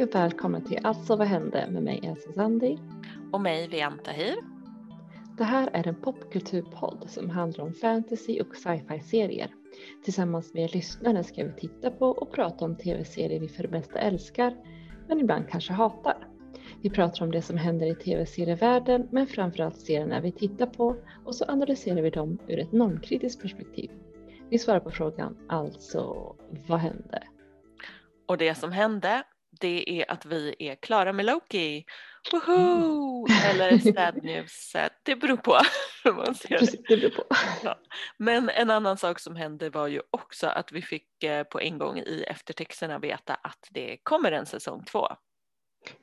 [0.00, 2.78] Hej och välkomna till Alltså vad hände med mig Elsa Sandi.
[3.32, 4.34] Och mig Vian Tahir.
[5.38, 9.54] Det här är en popkulturpodd som handlar om fantasy och sci-fi serier.
[10.04, 13.98] Tillsammans med lyssnare ska vi titta på och prata om tv-serier vi för det mesta
[13.98, 14.56] älskar
[15.08, 16.28] men ibland kanske hatar.
[16.82, 21.34] Vi pratar om det som händer i tv-serievärlden men framförallt serierna vi tittar på och
[21.34, 23.90] så analyserar vi dem ur ett normkritiskt perspektiv.
[24.50, 26.34] Vi svarar på frågan alltså,
[26.66, 27.22] vad hände?
[28.26, 31.84] Och det som hände det är att vi är klara med Loki.
[32.32, 33.26] Woho!
[33.28, 33.50] Mm.
[33.50, 34.72] Eller sad news,
[35.02, 35.60] det beror på
[36.04, 36.96] man ser Precis, det.
[36.96, 37.24] Beror på.
[37.64, 37.78] Ja.
[38.16, 41.78] Men en annan sak som hände var ju också att vi fick eh, på en
[41.78, 45.08] gång i eftertexterna veta att det kommer en säsong två.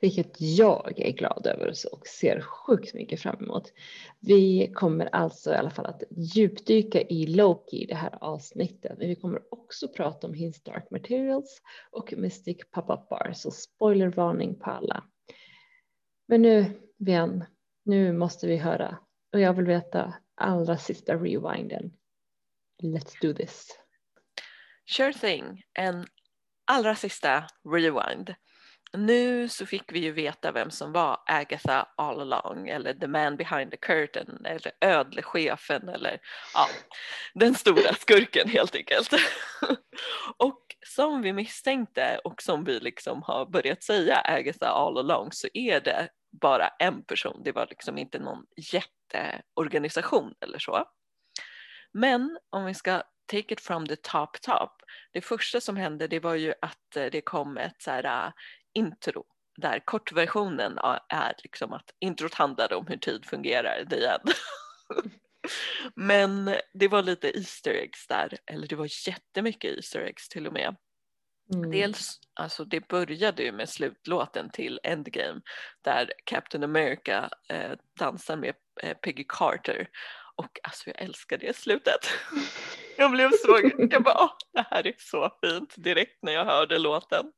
[0.00, 3.72] Vilket jag är glad över och ser sjukt mycket fram emot.
[4.20, 8.98] Vi kommer alltså i alla fall att djupdyka i Loki i det här avsnittet.
[8.98, 13.32] Men vi kommer också prata om His Dark Materials och Mystic Pop-Up Bar.
[13.34, 15.04] Så spoilervarning på alla.
[16.28, 17.44] Men nu, Vian,
[17.84, 18.98] nu måste vi höra
[19.32, 21.92] och jag vill veta allra sista rewinden.
[22.82, 23.68] Let's do this.
[24.96, 25.62] Sure thing.
[25.74, 26.06] En
[26.64, 28.34] allra sista rewind
[28.92, 33.36] nu så fick vi ju veta vem som var Agatha all along eller the man
[33.36, 36.18] behind the curtain eller ödlechefen eller
[36.54, 36.66] ja,
[37.34, 39.12] den stora skurken helt enkelt.
[40.36, 45.48] och som vi misstänkte och som vi liksom har börjat säga Agatha all along så
[45.54, 46.08] är det
[46.42, 47.42] bara en person.
[47.44, 50.84] Det var liksom inte någon jätteorganisation eller så.
[51.92, 54.82] Men om vi ska take it from the top top.
[55.12, 58.32] Det första som hände det var ju att eh, det kom ett så här
[58.78, 59.24] intro
[59.56, 64.30] där kortversionen är liksom att introt handlade om hur tid fungerar, the end.
[65.94, 70.52] Men det var lite Easter eggs där, eller det var jättemycket Easter eggs till och
[70.52, 70.76] med.
[71.54, 71.70] Mm.
[71.70, 75.40] Dels, alltså det började ju med slutlåten till Endgame
[75.82, 79.88] där Captain America eh, dansar med eh, Peggy Carter
[80.36, 82.00] och alltså jag älskar det slutet.
[83.00, 83.60] Jag blev så,
[83.90, 87.32] jag bara, ah, det här är så fint direkt när jag hörde låten.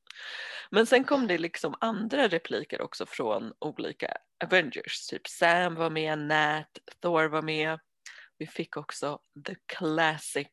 [0.70, 6.18] Men sen kom det liksom andra repliker också från olika Avengers, typ Sam var med,
[6.18, 7.78] Nat, Thor var med.
[8.38, 10.48] Vi fick också the classic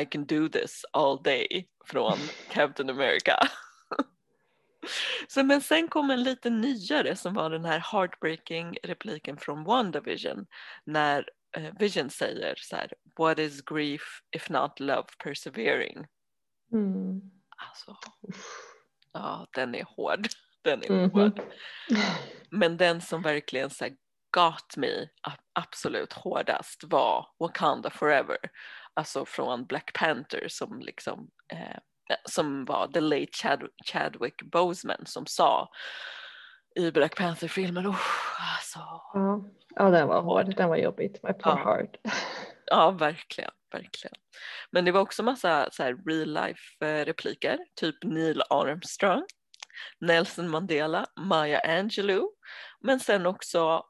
[0.00, 2.18] I can do this all day från
[2.50, 3.38] Captain America.
[5.28, 10.46] Så, men sen kom en lite nyare som var den här heartbreaking repliken från WandaVision
[10.84, 11.28] när
[11.78, 16.06] Vision säger så här, what is grief if not love persevering?
[16.72, 17.20] Mm.
[17.56, 17.96] Alltså,
[19.12, 20.26] ja den är hård.
[20.62, 21.22] Den är mm -hmm.
[21.22, 21.40] hård.
[22.50, 23.88] Men den som verkligen så
[24.30, 25.08] got me
[25.52, 28.38] absolut hårdast var Wakanda Forever.
[28.94, 31.78] Alltså från Black Panther som liksom eh,
[32.24, 35.68] som var the late Chad Chadwick Boseman som sa
[36.74, 37.96] i Black Panther-filmen, oh,
[38.56, 38.78] alltså.
[39.12, 39.44] Ja.
[39.74, 41.64] ja, den var hård, den var jobbigt, my poor ja.
[41.64, 41.96] heart.
[42.66, 44.14] Ja, verkligen, verkligen.
[44.70, 49.24] Men det var också massa så här, real life eh, repliker, typ Neil Armstrong,
[50.00, 52.30] Nelson Mandela, Maya Angelou,
[52.80, 53.82] men sen också,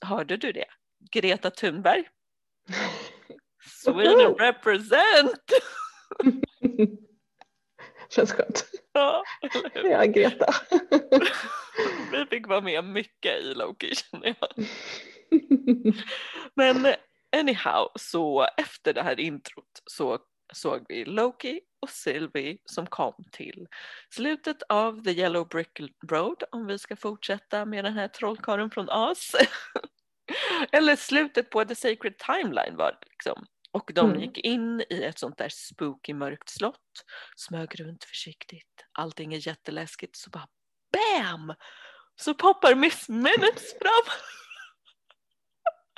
[0.00, 0.66] hörde du det?
[1.12, 2.08] Greta Thunberg.
[3.84, 5.44] Sweden represent!
[8.08, 8.64] Känns skönt.
[8.96, 9.24] Ja,
[9.74, 10.54] ja Greta.
[12.12, 14.66] Vi fick vara med mycket i Loki känner jag.
[16.54, 16.94] Men
[17.36, 20.18] anyhow, så efter det här introt så
[20.52, 23.66] såg vi Loki och Sylvie som kom till
[24.10, 25.80] slutet av The Yellow Brick
[26.10, 29.32] Road om vi ska fortsätta med den här trollkarlen från Oz.
[30.72, 33.46] Eller slutet på The Sacred Timeline var det liksom.
[33.76, 34.20] Och de mm.
[34.22, 37.04] gick in i ett sånt där spooky mörkt slott,
[37.36, 40.48] smög runt försiktigt, allting är jätteläskigt, så bara
[40.92, 41.54] BAM!
[42.16, 44.18] Så poppar Miss Minutes fram.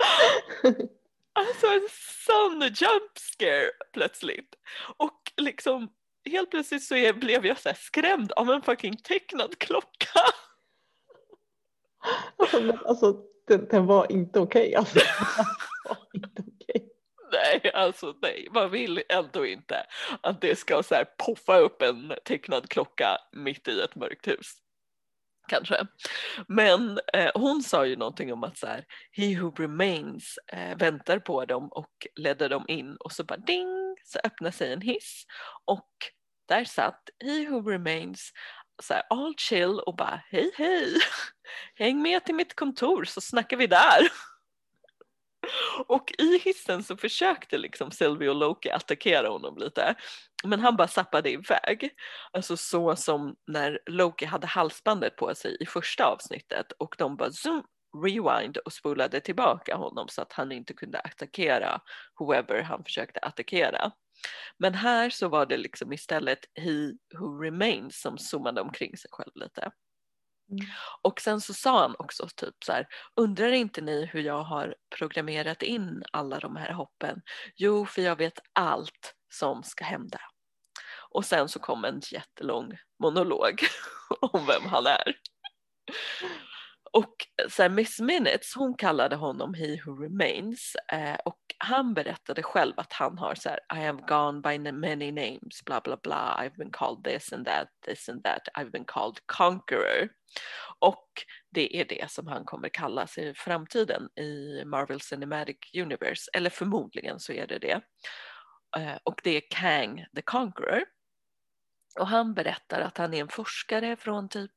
[1.32, 1.88] alltså en
[2.26, 4.54] sån jump scare plötsligt.
[4.96, 5.92] Och liksom
[6.30, 10.20] helt plötsligt så är, blev jag så skrämd av en fucking tecknad klocka.
[12.36, 14.98] Alltså, alltså den, den var inte okej okay, alltså.
[17.32, 19.86] Nej, alltså nej, man vill ändå inte
[20.20, 24.46] att det ska så här poffa upp en tecknad klocka mitt i ett mörkt hus.
[25.48, 25.86] Kanske.
[26.48, 31.18] Men eh, hon sa ju någonting om att så här, he who remains eh, väntar
[31.18, 35.24] på dem och ledde dem in och så bara ding så öppnar sig en hiss
[35.64, 35.88] och
[36.48, 38.32] där satt he who remains
[38.82, 40.94] så här, all chill och bara hej hej
[41.74, 44.00] häng med till mitt kontor så snackar vi där.
[45.86, 49.94] Och i hissen så försökte liksom Sylvie och Loki attackera honom lite.
[50.44, 51.90] Men han bara zappade iväg.
[52.32, 57.32] Alltså så som när Loki hade halsbandet på sig i första avsnittet och de bara
[57.32, 57.62] zoom,
[58.04, 61.80] rewind och spolade tillbaka honom så att han inte kunde attackera
[62.18, 63.92] whoever han försökte attackera.
[64.58, 69.32] Men här så var det liksom istället He Who Remains som zoomade omkring sig själv
[69.34, 69.70] lite.
[70.50, 70.66] Mm.
[71.02, 72.86] Och sen så sa han också typ så här,
[73.16, 77.22] undrar inte ni hur jag har programmerat in alla de här hoppen?
[77.56, 80.20] Jo, för jag vet allt som ska hända.
[81.10, 83.60] Och sen så kom en jättelång monolog
[84.20, 85.14] om vem han är.
[86.92, 87.14] Och
[87.48, 92.72] så här, Miss Minutes hon kallade honom He Who Remains eh, och han berättade själv
[92.76, 96.56] att han har så här, I have gone by many names, bla bla bla, I've
[96.56, 100.08] been called this and that, this and that, I've been called Conqueror.
[100.78, 101.08] Och
[101.50, 107.20] det är det som han kommer kallas i framtiden i Marvel Cinematic Universe, eller förmodligen
[107.20, 107.80] så är det det.
[108.76, 110.84] Eh, och det är Kang the Conqueror.
[111.98, 114.52] Och han berättar att han är en forskare från typ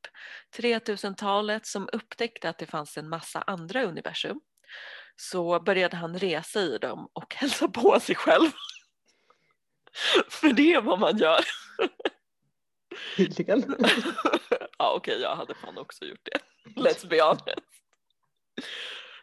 [0.56, 4.40] 3000-talet som upptäckte att det fanns en massa andra universum.
[5.16, 8.50] Så började han resa i dem och hälsa på sig själv.
[10.28, 11.40] För det är vad man gör.
[13.16, 13.76] Tydligen.
[14.78, 16.38] ja okej, okay, jag hade fan också gjort det.
[16.80, 17.48] Let's be honest.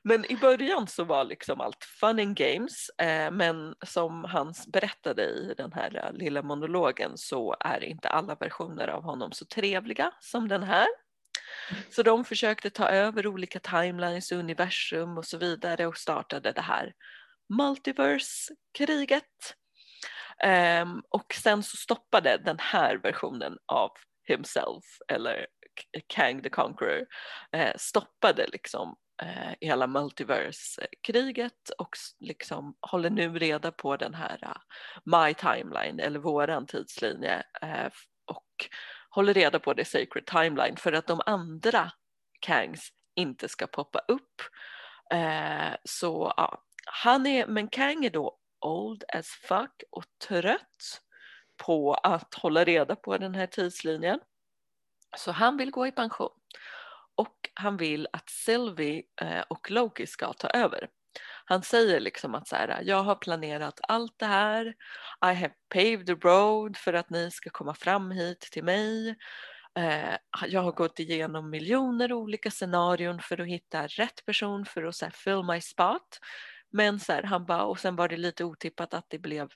[0.03, 5.23] Men i början så var liksom allt fun and games eh, men som han berättade
[5.23, 10.47] i den här lilla monologen så är inte alla versioner av honom så trevliga som
[10.47, 10.87] den här.
[11.89, 16.93] Så de försökte ta över olika timelines, universum och så vidare och startade det här
[17.57, 19.55] multiverse-kriget.
[20.81, 23.91] Um, och sen så stoppade den här versionen av
[24.27, 25.47] himself eller
[26.07, 27.05] Kang the Conqueror
[27.51, 31.89] eh, stoppade liksom eh, hela multiverse-kriget och
[32.19, 34.61] liksom håller nu reda på den här uh,
[35.03, 37.91] My Timeline eller våran tidslinje eh,
[38.25, 38.69] och
[39.09, 41.91] håller reda på det Sacred Timeline för att de andra
[42.39, 44.41] Kangs inte ska poppa upp.
[45.11, 51.01] Eh, så ja, han är, men Kang är då old as fuck och trött
[51.57, 54.19] på att hålla reda på den här tidslinjen.
[55.17, 56.31] Så han vill gå i pension
[57.19, 60.87] och han vill att Sylvie eh, och Loki ska ta över.
[61.45, 64.65] Han säger liksom att så här, jag har planerat allt det här.
[65.25, 69.09] I have paved the road för att ni ska komma fram hit till mig.
[69.79, 70.15] Eh,
[70.47, 75.05] jag har gått igenom miljoner olika scenarion för att hitta rätt person för att så
[75.05, 76.19] här, fill my spot.
[76.71, 79.49] Men så här, han bara, och sen var det lite otippat att det blev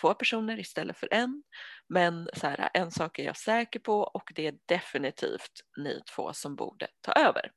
[0.00, 1.42] två personer istället för en.
[1.92, 6.32] Men så här, en sak är jag säker på och det är definitivt ni två
[6.32, 7.52] som borde ta över.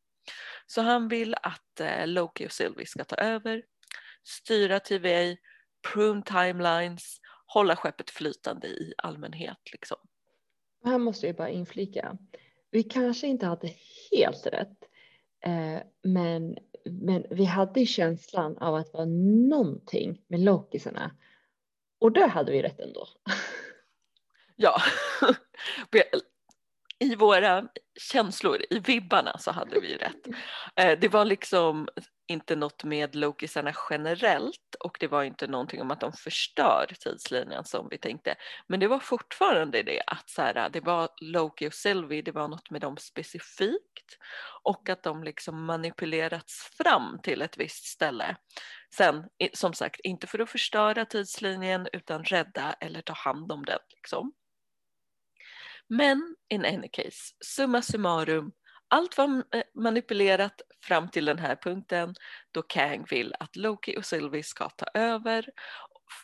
[0.67, 3.63] Så han vill att eh, Loki och Sylvie ska ta över,
[4.23, 5.35] styra TVA,
[5.93, 9.57] prune timelines, hålla skeppet flytande i allmänhet.
[9.71, 9.97] Liksom.
[10.85, 12.17] Här måste jag bara inflika.
[12.71, 13.73] Vi kanske inte hade
[14.11, 14.77] helt rätt,
[15.45, 19.05] eh, men, men vi hade känslan av att det var
[19.49, 21.11] någonting med Lokisarna
[21.99, 23.07] och där hade vi rätt ändå.
[24.55, 24.81] Ja,
[26.99, 27.67] i våra
[27.99, 30.27] känslor, i vibbarna så hade vi rätt.
[30.75, 31.87] Eh, det var liksom
[32.27, 37.65] inte något med Lokisarna generellt och det var inte någonting om att de förstör tidslinjen
[37.65, 38.35] som vi tänkte.
[38.67, 42.47] Men det var fortfarande det att så här, det var Loki och Sylvie, det var
[42.47, 44.17] något med dem specifikt
[44.63, 48.35] och att de liksom manipulerats fram till ett visst ställe.
[48.95, 53.79] Sen som sagt, inte för att förstöra tidslinjen utan rädda eller ta hand om den.
[53.95, 54.33] Liksom.
[55.89, 58.51] Men in any case, summa summarum,
[58.87, 62.15] allt var eh, manipulerat fram till den här punkten
[62.51, 65.49] då Kang vill att Loki och Sylvie ska ta över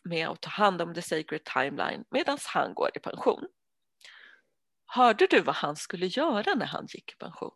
[0.03, 3.47] med att ta hand om the sacred timeline medan han går i pension.
[4.85, 7.51] Hörde du vad han skulle göra när han gick i pension?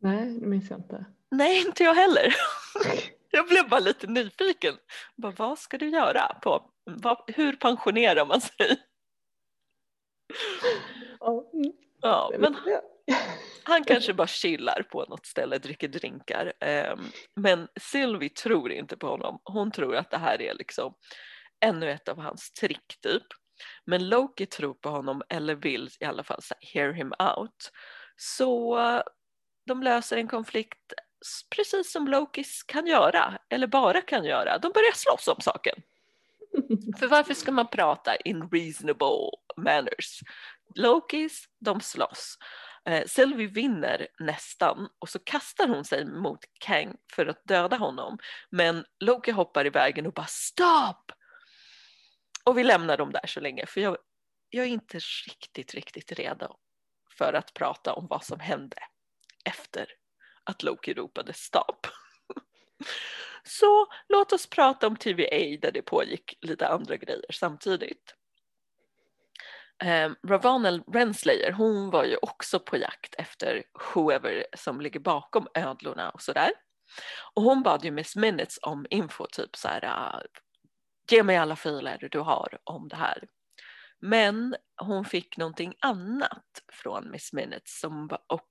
[0.00, 1.04] Nej, det minns jag inte.
[1.30, 2.34] Nej, inte jag heller.
[3.30, 4.74] Jag blev bara lite nyfiken.
[5.16, 6.34] Bara, vad ska du göra?
[6.42, 8.76] På, vad, hur pensionerar man sig?
[12.00, 12.56] Ja, men
[13.62, 16.52] han kanske bara chillar på något ställe, dricker drinkar.
[16.60, 17.00] Ehm,
[17.36, 19.40] men Sylvie tror inte på honom.
[19.44, 20.94] Hon tror att det här är liksom
[21.60, 23.26] ännu ett av hans trick typ.
[23.84, 26.40] Men Loki tror på honom eller vill i alla fall
[26.74, 27.70] hear him out.
[28.16, 28.78] Så
[29.66, 30.92] de löser en konflikt
[31.56, 34.58] precis som Lokis kan göra, eller bara kan göra.
[34.58, 35.82] De börjar slåss om saken.
[36.98, 40.20] För varför ska man prata in reasonable manners?
[40.74, 42.38] Lokis, de slåss.
[42.84, 48.18] Eh, Sylvie vinner nästan och så kastar hon sig mot Kang för att döda honom.
[48.50, 51.12] Men Loki hoppar i vägen och bara stopp!
[52.44, 53.96] Och vi lämnar dem där så länge för jag,
[54.50, 54.98] jag är inte
[55.28, 56.56] riktigt, riktigt redo
[57.18, 58.76] för att prata om vad som hände
[59.44, 59.86] efter
[60.44, 61.86] att Loki ropade stopp.
[63.44, 68.14] Så låt oss prata om TVA där det pågick lite andra grejer samtidigt.
[69.84, 73.62] Eh, Ravana Renslayer, hon var ju också på jakt efter
[73.94, 76.50] whoever som ligger bakom ödlorna och sådär.
[77.34, 80.20] Och hon bad ju Miss Minutes om info, typ så här, uh,
[81.10, 83.28] ge mig alla filer du har om det här.
[84.00, 88.50] Men hon fick någonting annat från Miss Minutes som, och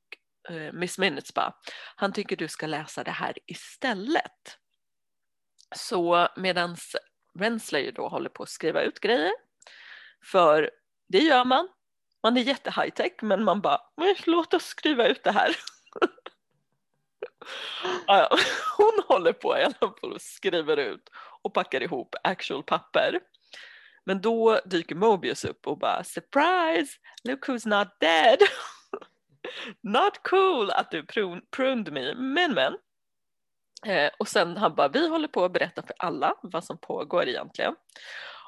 [0.51, 1.53] uh, Miss Minutes bara,
[1.95, 4.57] han tycker du ska läsa det här istället.
[5.75, 6.95] Så medans
[7.39, 9.31] Renslayer då håller på att skriva ut grejer
[10.31, 10.71] för
[11.07, 11.67] det gör man.
[12.23, 13.81] Man är jätte high tech men man bara,
[14.25, 15.55] låt oss skriva ut det här.
[18.77, 21.09] hon håller på i alla fall och skriver ut
[21.41, 23.19] och packar ihop actual papper.
[24.03, 28.39] Men då dyker Mobius upp och bara surprise, look who's not dead.
[29.81, 31.05] not cool att du
[31.51, 32.77] pruned me, men men.
[33.85, 37.27] Eh, och sen han bara, vi håller på att berätta för alla vad som pågår
[37.27, 37.75] egentligen.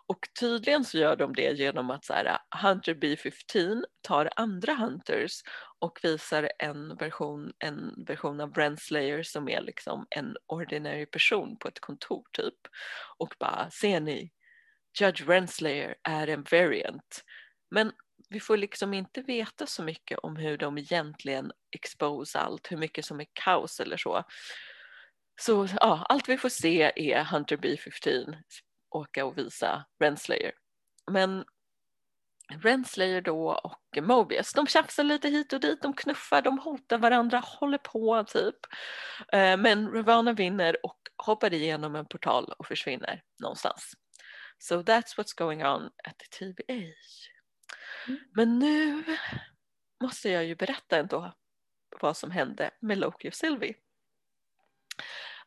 [0.10, 4.74] Och tydligen så gör de det genom att så här, äh, Hunter B15 tar andra
[4.74, 5.42] Hunters
[5.80, 11.68] och visar en version, en version av Renslayer som är liksom en ordinary person på
[11.68, 12.54] ett kontor typ.
[13.18, 14.32] Och bara, ser ni?
[15.00, 17.24] Judge Renslayer är en variant.
[17.72, 17.92] Men
[18.30, 23.06] vi får liksom inte veta så mycket om hur de egentligen expose allt, hur mycket
[23.06, 24.24] som är kaos eller så.
[25.42, 28.36] Så ja, allt vi får se är Hunter B15
[28.92, 30.52] åka och visa Renslayer.
[31.12, 31.46] Men
[32.54, 37.40] Renslayer då och Mobius, de tjafsar lite hit och dit, de knuffar, de hotar varandra,
[37.46, 38.56] håller på typ.
[39.34, 43.94] Eh, men Ravana vinner och hoppar igenom en portal och försvinner någonstans.
[44.58, 46.94] So that's what's going on at the TVA.
[48.08, 48.20] Mm.
[48.36, 49.04] Men nu
[50.04, 51.34] måste jag ju berätta ändå
[52.02, 53.76] vad som hände med Loki och Sylvie.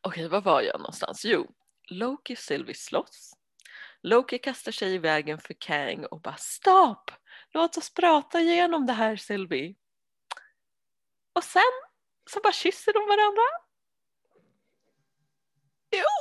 [0.00, 1.24] Okej, var var jag någonstans?
[1.24, 1.54] Jo,
[1.92, 3.32] Loki och Sylvie slåss.
[4.02, 7.10] Loki kastar sig i vägen för Kang och bara stopp!
[7.54, 9.74] Låt oss prata igenom det här Sylvie.
[11.32, 11.62] Och sen
[12.30, 13.42] så bara kysser de varandra.
[15.90, 16.12] Jo!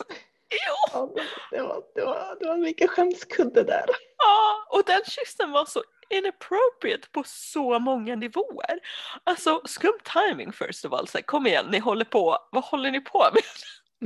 [0.50, 0.90] jo!
[0.92, 3.86] Ja, det, var, det, var, det var mycket skämskudde där.
[4.18, 8.80] Ja, och den kyssen var så inappropriate på så många nivåer.
[9.24, 11.08] Alltså skum timing first of all.
[11.08, 13.42] Så här, kom igen, ni håller på, vad håller ni på med?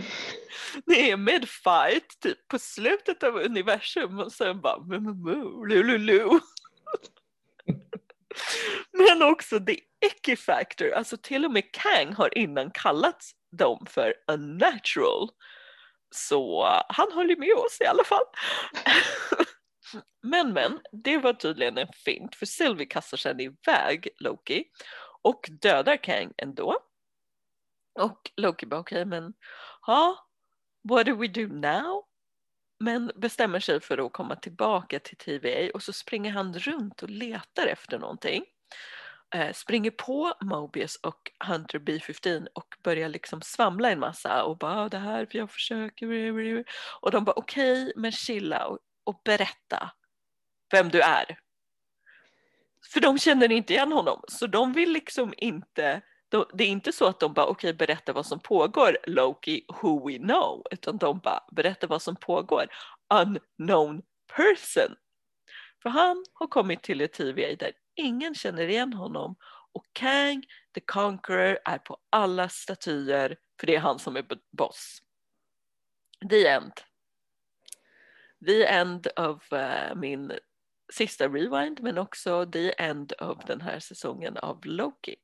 [0.97, 4.76] Det är mid-fight typ på slutet av universum och sen bara
[5.69, 6.29] lululu.
[8.93, 14.15] Men också the icky factor, alltså till och med Kang har innan kallat dem för
[14.26, 15.31] unnatural.
[16.11, 18.25] Så uh, han håller med oss i alla fall.
[20.23, 24.65] men men, det var tydligen en fint för Sylvie kastar sen iväg Loki
[25.23, 26.76] och dödar Kang ändå.
[27.99, 29.35] Och Loki bara okej okay, men
[29.87, 30.25] ja,
[30.88, 32.02] what do we do now?
[32.81, 37.11] Men bestämmer sig för att komma tillbaka till TVA och så springer han runt och
[37.11, 38.45] letar efter någonting.
[39.35, 44.81] Eh, springer på Mobius och Hunter B15 och börjar liksom svamla en massa och bara
[44.81, 46.64] ah, det här för jag försöker.
[47.00, 49.90] Och de bara okej okay, men chilla och, och berätta
[50.71, 51.38] vem du är.
[52.93, 56.02] För de känner inte igen honom så de vill liksom inte
[56.52, 60.09] det är inte så att de bara okej okay, berätta vad som pågår Loki who
[60.09, 62.66] we know utan de bara berätta vad som pågår
[63.14, 64.02] unknown
[64.37, 64.97] person.
[65.83, 69.37] För han har kommit till ett TVA där ingen känner igen honom
[69.73, 74.99] och Kang the Conqueror är på alla statyer för det är han som är boss.
[76.31, 76.73] The end.
[78.47, 80.33] The end of uh, min
[80.93, 85.16] sista rewind men också the end of den här säsongen av Loki.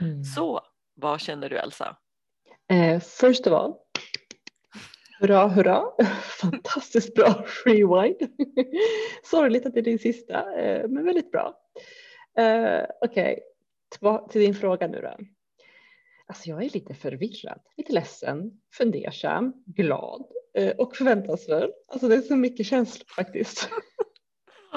[0.00, 0.24] Mm.
[0.24, 0.60] Så
[0.94, 1.96] vad känner du Elsa?
[2.72, 3.74] Uh, first of all,
[5.20, 5.84] hurra hurra,
[6.40, 8.16] fantastiskt bra rewind.
[9.24, 11.54] Sorgligt att det är din sista, uh, men väldigt bra.
[12.40, 13.40] Uh, Okej,
[14.00, 14.28] okay.
[14.30, 15.16] till din fråga nu då.
[16.26, 20.24] Alltså jag är lite förvirrad, lite ledsen, fundersam, glad
[20.78, 21.70] och förväntansfull.
[21.88, 23.70] Alltså det är så mycket känslor faktiskt.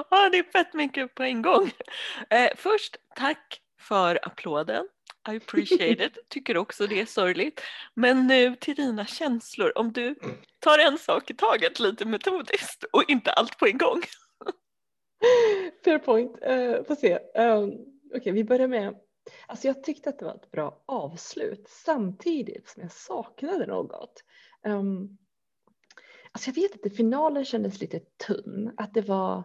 [0.09, 1.71] Ja, det är fett mycket på en gång.
[2.29, 4.87] Eh, först, tack för applåden.
[5.27, 6.29] I appreciate it.
[6.29, 7.61] Tycker också det är sorgligt.
[7.93, 9.77] Men nu till dina känslor.
[9.77, 10.15] Om du
[10.59, 14.01] tar en sak i taget lite metodiskt och inte allt på en gång.
[15.83, 16.31] Fair point.
[16.31, 17.13] Uh, får se.
[17.13, 17.71] Um,
[18.07, 18.95] Okej, okay, vi börjar med
[19.47, 24.23] Alltså jag tyckte att det var ett bra avslut samtidigt som jag saknade något.
[24.67, 25.17] Um,
[26.31, 28.73] alltså jag vet att finalen kändes lite tunn.
[28.77, 29.43] Att det, var,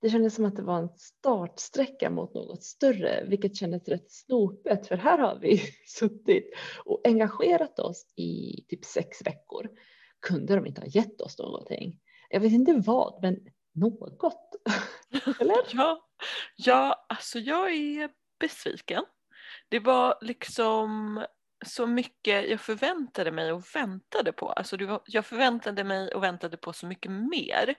[0.00, 4.86] det kändes som att det var en startsträcka mot något större, vilket kändes rätt snopet.
[4.86, 9.68] För här har vi suttit och engagerat oss i typ sex veckor.
[10.20, 12.00] Kunde de inte ha gett oss någonting?
[12.30, 13.38] Jag vet inte vad, men
[13.74, 14.54] något.
[15.40, 15.56] Eller?
[15.72, 16.08] ja,
[16.56, 19.04] ja, alltså jag är besviken.
[19.68, 21.24] Det var liksom
[21.66, 24.48] så mycket jag förväntade mig och väntade på.
[24.48, 27.74] Alltså var, jag förväntade mig och väntade på så mycket mer.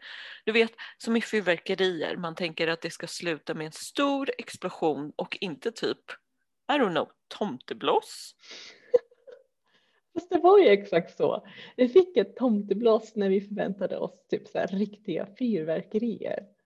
[0.45, 5.11] Du vet, som i fyrverkerier, man tänker att det ska sluta med en stor explosion
[5.15, 6.11] och inte typ,
[6.71, 8.35] I don't know, tomteblås.
[10.13, 11.47] Fast det var ju exakt så.
[11.75, 16.58] Vi fick ett tomteblås när vi förväntade oss typ så här riktiga fyrverkerier.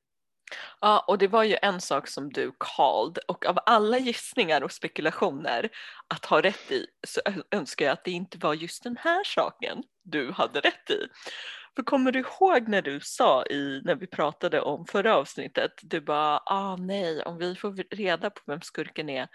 [0.82, 4.72] Ja, och det var ju en sak som du called och av alla gissningar och
[4.72, 5.70] spekulationer
[6.08, 9.84] att ha rätt i så önskar jag att det inte var just den här saken
[10.04, 11.08] du hade rätt i.
[11.76, 16.02] För kommer du ihåg när du sa i, när vi pratade om förra avsnittet, du
[16.02, 19.28] bara, ah nej, om vi får reda på vem skurken är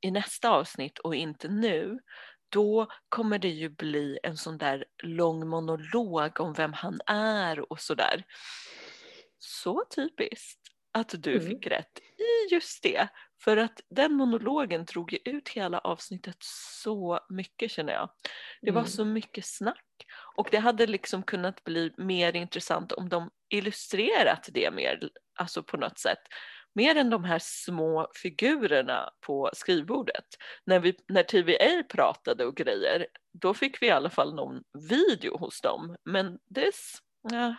[0.00, 1.98] i nästa avsnitt och inte nu,
[2.48, 7.80] då kommer det ju bli en sån där lång monolog om vem han är och
[7.80, 8.24] sådär
[9.40, 10.60] så typiskt
[10.92, 11.46] att du mm.
[11.46, 13.08] fick rätt i just det.
[13.44, 18.10] För att den monologen drog ju ut hela avsnittet så mycket känner jag.
[18.62, 18.90] Det var mm.
[18.90, 19.84] så mycket snack
[20.36, 25.76] och det hade liksom kunnat bli mer intressant om de illustrerat det mer, alltså på
[25.76, 26.18] något sätt.
[26.74, 30.24] Mer än de här små figurerna på skrivbordet.
[30.64, 35.38] När, vi, när TVA pratade och grejer, då fick vi i alla fall någon video
[35.38, 35.96] hos dem.
[36.04, 36.72] Men det,
[37.22, 37.54] ja.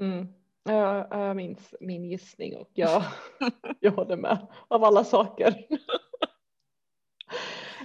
[0.00, 0.39] Mm.
[0.64, 3.02] Ja, jag minns min gissning och jag,
[3.80, 5.66] jag håller med av alla saker.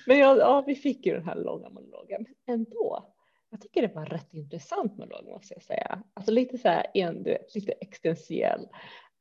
[0.06, 3.14] Men ja, ja, vi fick ju den här långa monologen ändå.
[3.50, 6.04] Jag tycker det var rätt intressant monolog måste jag säga.
[6.14, 8.68] Alltså lite så här en, lite existentiell.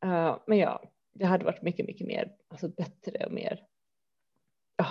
[0.05, 0.83] Uh, men ja,
[1.13, 3.67] det hade varit mycket, mycket mer, alltså bättre och mer
[4.77, 4.87] ja,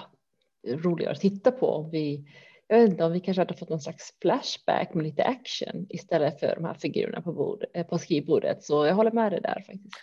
[0.67, 2.27] roligare att titta på om vi
[2.67, 6.39] jag vet inte om vi kanske hade fått någon slags flashback med lite action istället
[6.39, 8.63] för de här figurerna på, bord, eh, på skrivbordet.
[8.63, 9.95] Så jag håller med dig där faktiskt.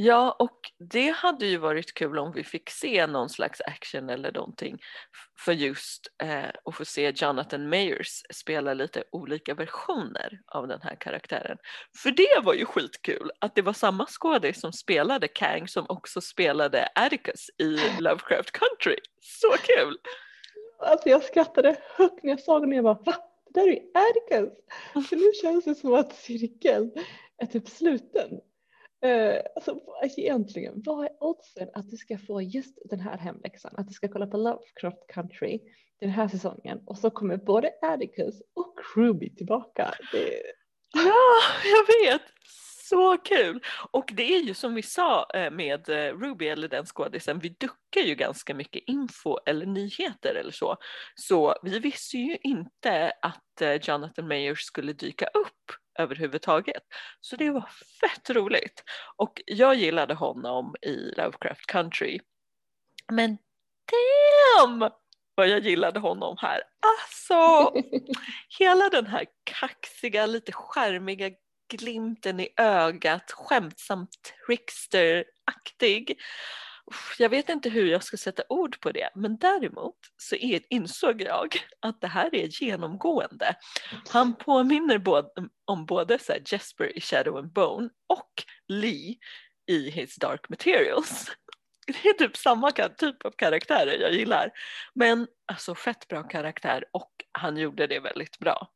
[0.00, 4.32] Ja, och det hade ju varit kul om vi fick se någon slags action eller
[4.32, 4.78] någonting
[5.38, 10.96] för just eh, att få se Jonathan Mayers spela lite olika versioner av den här
[11.00, 11.58] karaktären.
[12.02, 16.20] För det var ju skitkul att det var samma skådis som spelade Kang som också
[16.20, 18.96] spelade Atticus i Lovecraft Country.
[19.20, 19.98] Så kul!
[20.78, 23.14] Alltså jag skrattade högt när jag såg den och jag bara va?
[23.54, 24.58] Det där är ju Atticus!
[25.08, 26.92] Så nu känns det som att cirkeln
[27.38, 28.40] är typ sluten.
[29.04, 29.80] Uh, alltså
[30.16, 33.74] egentligen, vad är oddsen att du ska få just den här hemläxan?
[33.76, 35.60] Att du ska kolla på Lovecraft Country
[36.00, 39.94] den här säsongen och så kommer både Atticus och Ruby tillbaka.
[40.12, 40.42] Det...
[40.94, 41.14] Ja,
[41.64, 42.22] jag vet!
[42.88, 43.60] Så kul!
[43.90, 47.48] Och det är ju som vi sa eh, med eh, Ruby eller den skådisen, vi
[47.48, 50.76] duckar ju ganska mycket info eller nyheter eller så.
[51.14, 56.82] Så vi visste ju inte att eh, Jonathan Mayers skulle dyka upp överhuvudtaget.
[57.20, 57.68] Så det var
[58.00, 58.82] fett roligt.
[59.16, 62.20] Och jag gillade honom i Lovecraft Country.
[63.12, 63.38] Men
[64.56, 64.90] damn!
[65.38, 66.62] vad jag gillade honom här.
[66.86, 67.72] Alltså,
[68.58, 71.30] hela den här kaxiga, lite skärmiga
[71.68, 76.18] glimten i ögat, skämtsamt trickster-aktig.
[77.18, 80.36] Jag vet inte hur jag ska sätta ord på det, men däremot så
[80.70, 83.54] insåg jag att det här är genomgående.
[84.08, 85.28] Han påminner både,
[85.64, 88.32] om både så Jesper i Shadow and Bone och
[88.68, 89.16] Lee
[89.66, 91.30] i His Dark Materials.
[91.86, 94.50] Det är typ samma typ av karaktärer jag gillar.
[94.94, 98.70] Men alltså fett bra karaktär och han gjorde det väldigt bra.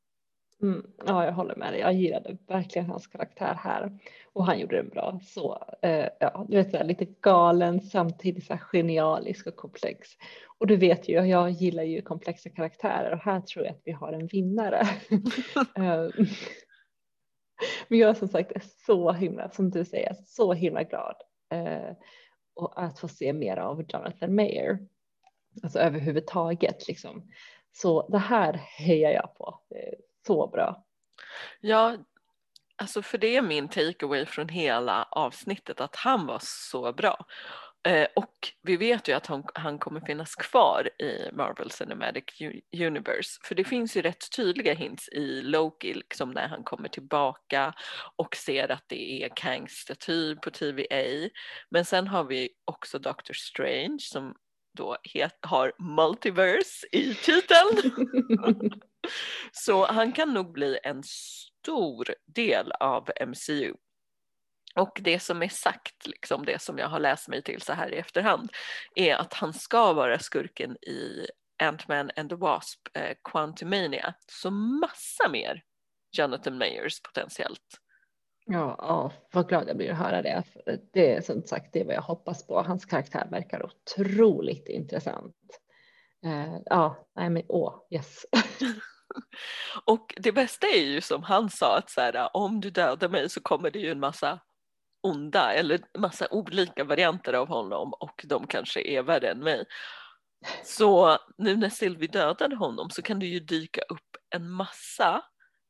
[0.63, 1.81] Mm, ja, jag håller med dig.
[1.81, 3.99] Jag gillade verkligen hans karaktär här
[4.33, 5.21] och han gjorde det bra.
[5.23, 10.09] Så eh, ja, du vet, så här, lite galen samtidigt så här, genialisk och komplex.
[10.59, 13.93] Och du vet ju, jag gillar ju komplexa karaktärer och här tror jag att vi
[13.93, 14.87] har en vinnare.
[15.77, 16.09] Eh,
[17.89, 18.53] men jag är som sagt
[18.87, 21.17] så himla, som du säger, så himla glad
[21.53, 21.97] eh,
[22.55, 24.79] och att få se mer av Jonathan Mayer.
[25.63, 27.31] Alltså överhuvudtaget liksom.
[27.73, 29.61] Så det här hejar jag på
[30.27, 30.85] så bra.
[31.61, 31.97] Ja,
[32.77, 37.27] alltså för det är min takeaway från hela avsnittet att han var så bra.
[37.89, 42.25] Eh, och vi vet ju att han, han kommer finnas kvar i Marvel Cinematic
[42.77, 47.75] Universe för det finns ju rätt tydliga hints i Loki liksom när han kommer tillbaka
[48.17, 51.29] och ser att det är Kangs staty på TVA.
[51.71, 54.35] Men sen har vi också Doctor Strange som
[54.77, 57.93] då het, har multiverse i titeln.
[59.53, 63.75] Så han kan nog bli en stor del av MCU.
[64.75, 67.95] Och det som är sagt, liksom det som jag har läst mig till så här
[67.95, 68.51] i efterhand,
[68.95, 71.27] är att han ska vara skurken i
[71.63, 74.15] Ant-Man and the Wasp, eh, Quantumania.
[74.27, 75.63] Så massa mer
[76.13, 77.79] Jonathan Mayers potentiellt.
[78.47, 80.43] Ja, ja, vad glad jag blir att höra det.
[80.93, 82.63] Det är som sagt det vad jag hoppas på.
[82.63, 85.37] Hans karaktär verkar otroligt intressant.
[86.25, 88.27] Eh, ja, nej men åh, yes.
[89.85, 93.29] Och det bästa är ju som han sa att så här, om du dödar mig
[93.29, 94.41] så kommer det ju en massa
[95.03, 99.65] onda eller massa olika varianter av honom och de kanske är värre än mig.
[100.65, 105.23] Så nu när Sylvie dödade honom så kan det ju dyka upp en massa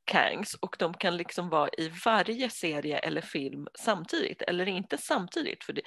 [0.04, 5.64] Kangs och de kan liksom vara i varje serie eller film samtidigt eller inte samtidigt
[5.64, 5.82] för det,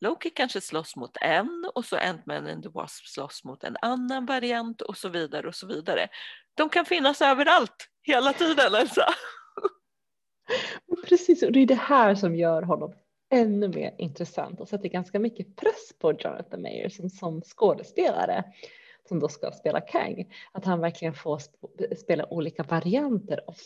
[0.00, 4.26] Loki kanske slåss mot en och så Ant-Man and the Wasp slåss mot en annan
[4.26, 6.08] variant och så vidare och så vidare.
[6.60, 9.06] De kan finnas överallt hela tiden Elsa.
[11.08, 12.94] Precis, och det är det här som gör honom
[13.30, 18.44] ännu mer intressant och sätter ganska mycket press på Jonathan Mayer som, som skådespelare
[19.08, 20.34] som då ska spela Kang.
[20.52, 21.40] Att han verkligen får
[21.96, 23.56] spela olika varianter av,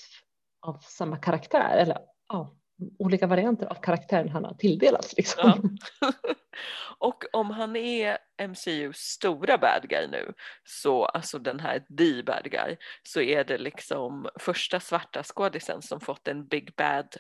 [0.61, 2.57] av samma karaktär eller ja,
[2.99, 5.17] olika varianter av karaktären han har tilldelats.
[5.17, 5.79] Liksom.
[6.01, 6.13] Ja.
[6.99, 10.33] och om han är MCUs stora bad guy nu,
[10.65, 16.01] så alltså den här the bad guy, så är det liksom första svarta skådisen som
[16.01, 17.17] fått en big bad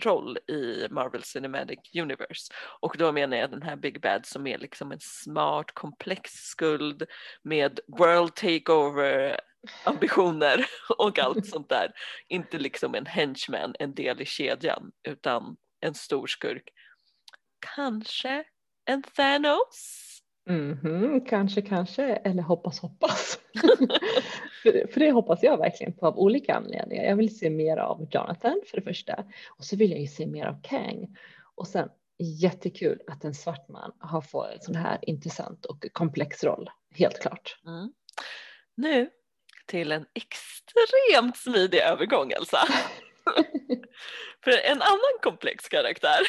[0.00, 2.52] roll i Marvel Cinematic Universe.
[2.80, 7.02] Och då menar jag den här Big Bad som är liksom en smart, komplex skuld
[7.42, 9.40] med world takeover
[9.84, 10.66] ambitioner
[10.98, 11.92] och allt sånt där.
[12.28, 16.70] Inte liksom en henchman, en del i kedjan, utan en stor skurk.
[17.74, 18.44] Kanske
[18.84, 20.06] en Thanos?
[20.48, 23.38] Mm -hmm, kanske, kanske, eller hoppas, hoppas.
[24.62, 27.04] för, för det hoppas jag verkligen på av olika anledningar.
[27.04, 30.26] Jag vill se mer av Jonathan för det första och så vill jag ju se
[30.26, 31.16] mer av Kang.
[31.54, 36.44] Och sen jättekul att en svart man har fått en sån här intressant och komplex
[36.44, 37.58] roll, helt klart.
[37.66, 37.92] Mm.
[38.74, 39.10] Nu
[39.70, 42.66] till en extremt smidig övergång Elsa.
[44.44, 46.20] för en annan komplex karaktär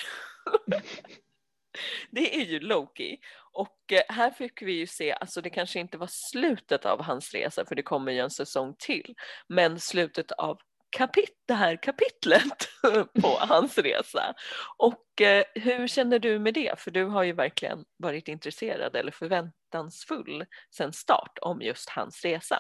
[2.12, 3.19] det är ju Loki.
[3.54, 7.34] Och eh, här fick vi ju se, alltså det kanske inte var slutet av hans
[7.34, 9.15] resa för det kommer ju en säsong till,
[9.47, 10.58] men slutet av
[10.97, 12.69] kapit det här kapitlet
[13.21, 14.34] på hans resa.
[14.77, 16.80] Och eh, hur känner du med det?
[16.80, 22.60] För du har ju verkligen varit intresserad eller förväntansfull sedan start om just hans resa.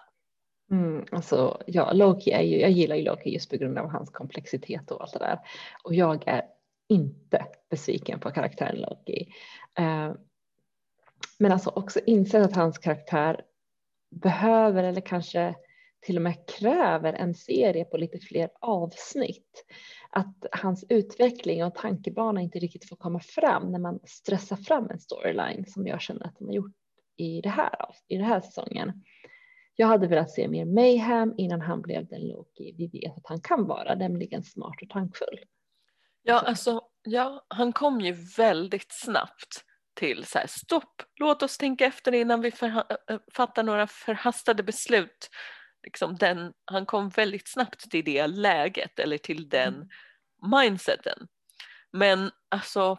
[0.71, 4.09] Mm, alltså, ja, Loki är ju, jag gillar ju Loki just på grund av hans
[4.09, 5.39] komplexitet och allt det där.
[5.83, 6.43] Och jag är
[6.89, 9.27] inte besviken på karaktären Loki.
[9.77, 10.13] Eh,
[11.39, 13.41] men alltså också insett att hans karaktär
[14.11, 15.55] behöver eller kanske
[16.01, 19.65] till och med kräver en serie på lite fler avsnitt.
[20.09, 24.99] Att hans utveckling och tankebana inte riktigt får komma fram när man stressar fram en
[24.99, 26.75] storyline som jag känner att de har gjort
[27.17, 27.75] i det här,
[28.07, 29.03] i den här säsongen.
[29.81, 33.41] Jag hade velat se mer mayhem innan han blev den Loki vi vet att han
[33.41, 35.39] kan vara, nämligen smart och tankfull.
[36.23, 41.85] Ja, alltså, ja, han kom ju väldigt snabbt till så här, stopp, låt oss tänka
[41.85, 42.51] efter innan vi
[43.33, 45.29] fattar några förhastade beslut.
[45.83, 49.87] Liksom den, han kom väldigt snabbt till det läget eller till den mm.
[50.51, 51.27] mindseten.
[51.91, 52.97] Men alltså,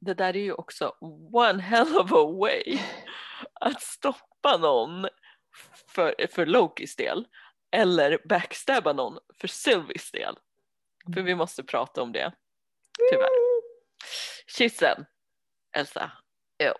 [0.00, 0.94] det där är ju också
[1.32, 2.78] one hell of a way
[3.60, 5.06] att stoppa någon
[5.86, 7.26] för, för Lokis del
[7.72, 10.36] eller backstabba någon för Sylvies del.
[11.14, 12.32] För vi måste prata om det.
[13.10, 13.28] Tyvärr.
[14.56, 15.04] Kyssen.
[15.76, 16.12] Elsa.
[16.58, 16.72] Jo.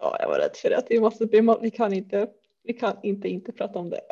[0.00, 0.86] Ja, jag var rädd för det.
[0.88, 1.26] Vi, måste,
[1.60, 2.28] vi, kan inte,
[2.62, 4.00] vi kan inte inte prata om det.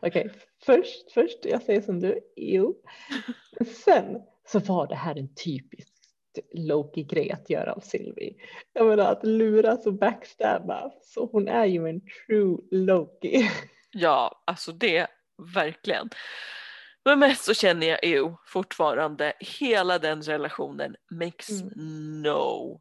[0.00, 0.40] Okej, okay.
[0.64, 2.82] först, först, jag säger som du, jo.
[3.84, 5.97] Sen så var det här en typisk
[6.54, 8.34] Loki-grej att göra av Sylvie.
[8.72, 13.50] Jag menar att luras och backstabba, så hon är ju en true Loki.
[13.90, 15.06] Ja, alltså det
[15.54, 16.10] verkligen.
[17.04, 22.22] Men mest så känner jag ju fortfarande hela den relationen makes mm.
[22.22, 22.80] no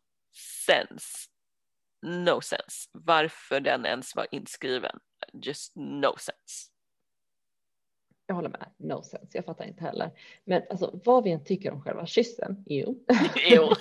[0.65, 1.29] sense.
[2.05, 2.89] No sense.
[2.91, 4.99] Varför den ens var inskriven.
[5.33, 6.71] Just no sense.
[8.27, 8.69] Jag håller med.
[8.77, 9.37] No sense.
[9.37, 10.11] Jag fattar inte heller.
[10.45, 12.63] Men alltså vad vi än tycker om själva kyssen.
[12.65, 13.05] Jo.
[13.49, 13.63] Jo.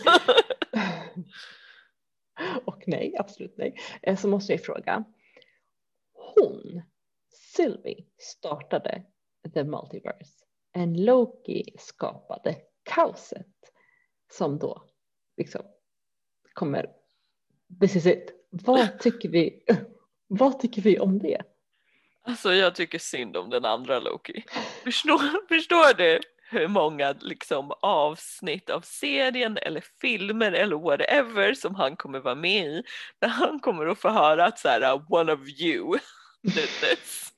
[2.65, 3.77] och nej, absolut nej.
[4.03, 5.05] Eh, så måste jag fråga.
[6.13, 6.83] Hon,
[7.31, 9.03] Sylvie, startade
[9.55, 10.45] the multiverse.
[10.73, 13.73] En Loki skapade kaoset
[14.33, 14.83] som då
[15.37, 15.63] liksom
[16.53, 16.93] kommer.
[17.81, 18.31] This is it.
[18.51, 19.65] Vad tycker vi?
[20.27, 21.43] Vad tycker vi om det?
[22.27, 24.45] Alltså jag tycker synd om den andra Loki.
[24.85, 31.97] Förstår, förstår du hur många liksom avsnitt av serien eller filmer eller whatever som han
[31.97, 32.83] kommer vara med i
[33.19, 35.99] där han kommer att få höra att så här, one of you
[36.43, 37.33] did this.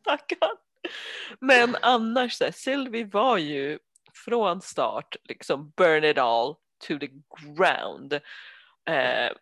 [0.00, 0.56] Stackarn.
[1.40, 3.78] Men annars, så här, Sylvie var ju
[4.24, 6.54] från start liksom burn it all
[6.88, 7.08] to the
[7.56, 8.12] ground.
[8.88, 9.32] Eh,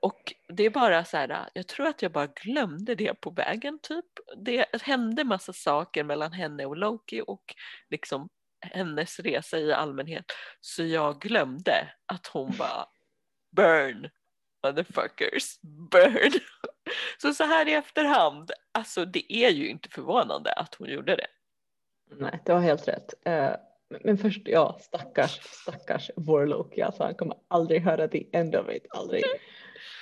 [0.00, 0.15] och
[0.56, 3.78] det är bara så här, äh, jag tror att jag bara glömde det på vägen
[3.82, 4.04] typ.
[4.36, 7.54] Det hände massa saker mellan henne och Loki och
[7.90, 8.28] liksom
[8.60, 10.24] hennes resa i allmänhet.
[10.60, 12.86] Så jag glömde att hon bara
[13.56, 14.10] burn
[14.66, 16.32] motherfuckers, burn.
[17.22, 21.26] Så så här i efterhand, alltså det är ju inte förvånande att hon gjorde det.
[22.10, 23.14] Nej, du har helt rätt.
[23.24, 23.50] Eh,
[24.04, 28.70] men först, ja, stackars, stackars vår Loki, alltså han kommer aldrig höra the end of
[28.70, 29.24] it, aldrig.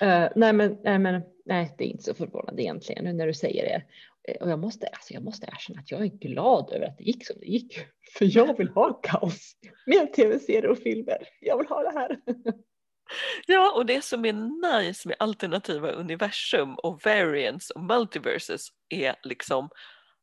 [0.03, 3.35] Uh, nej, men, nej, men nej, det är inte så förvånande egentligen nu när du
[3.35, 3.83] säger det.
[4.33, 7.05] Eh, och jag måste, alltså, jag måste erkänna att jag är glad över att det
[7.05, 7.79] gick som det gick.
[8.19, 9.53] För jag vill ha kaos.
[9.87, 11.29] Med tv-serier och filmer.
[11.41, 12.19] Jag vill ha det här.
[13.47, 14.33] Ja, och det som är
[14.79, 19.69] nice med alternativa universum och variants och multiverses är liksom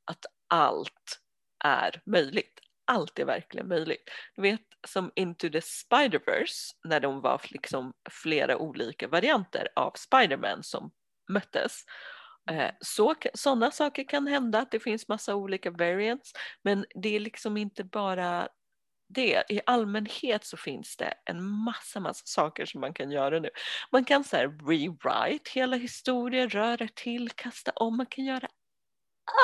[0.06, 1.20] att allt
[1.64, 2.60] är möjligt.
[2.92, 4.10] Allt är verkligen möjligt.
[4.36, 10.64] Du vet som Into the Spider-Verse när de var liksom flera olika varianter av Spiderman
[10.64, 10.92] som
[11.30, 11.82] möttes.
[12.52, 17.20] Eh, så, sådana saker kan hända, att det finns massa olika variants, men det är
[17.20, 18.48] liksom inte bara
[19.10, 19.44] det.
[19.50, 23.50] I allmänhet så finns det en massa, massa saker som man kan göra nu.
[23.92, 28.48] Man kan så här rewrite hela historien, röra till, kasta om, man kan göra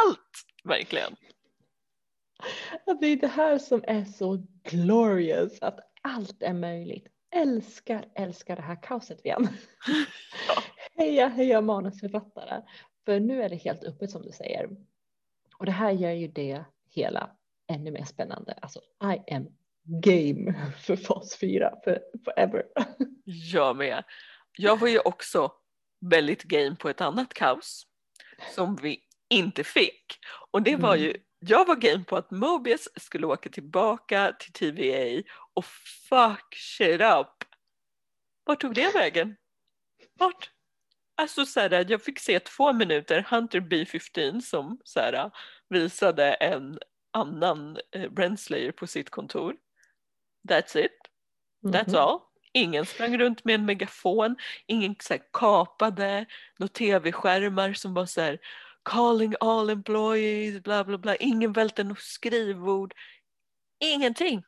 [0.05, 1.15] allt verkligen.
[2.99, 7.07] Det är det här som är så glorious, att allt är möjligt.
[7.35, 9.47] Älskar, älskar det här kaoset igen.
[10.47, 10.63] Ja.
[11.03, 12.61] heja, heja manusförfattare.
[13.05, 14.69] För nu är det helt öppet som du säger.
[15.57, 17.29] Och det här gör ju det hela
[17.67, 18.53] ännu mer spännande.
[18.61, 19.47] Alltså, I am
[19.83, 22.63] game för fas 4 för forever.
[23.23, 24.03] Jag med.
[24.57, 25.51] Jag var ju också
[25.99, 27.87] väldigt game på ett annat kaos
[28.55, 30.19] som vi inte fick.
[30.51, 31.17] Och det var ju,
[31.47, 35.65] jag var game på att Mobius skulle åka tillbaka till TVA och
[36.09, 37.43] fuck shit up.
[38.45, 39.35] Vart tog det vägen?
[40.19, 40.51] Vart?
[41.15, 45.31] Alltså så här, jag fick se två minuter Hunter B15 som så här,
[45.69, 46.79] visade en
[47.13, 49.55] annan eh, Renslayer på sitt kontor.
[50.49, 50.91] That's it.
[51.65, 51.97] That's mm -hmm.
[51.97, 52.19] all.
[52.53, 56.25] Ingen sprang runt med en megafon, ingen så här, kapade
[56.57, 58.39] några tv-skärmar som var så här
[58.87, 61.15] calling all employees, bla bla bla.
[61.15, 62.93] Ingen välte något skrivbord.
[63.79, 64.43] Ingenting.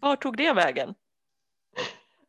[0.00, 0.94] Var tog det vägen?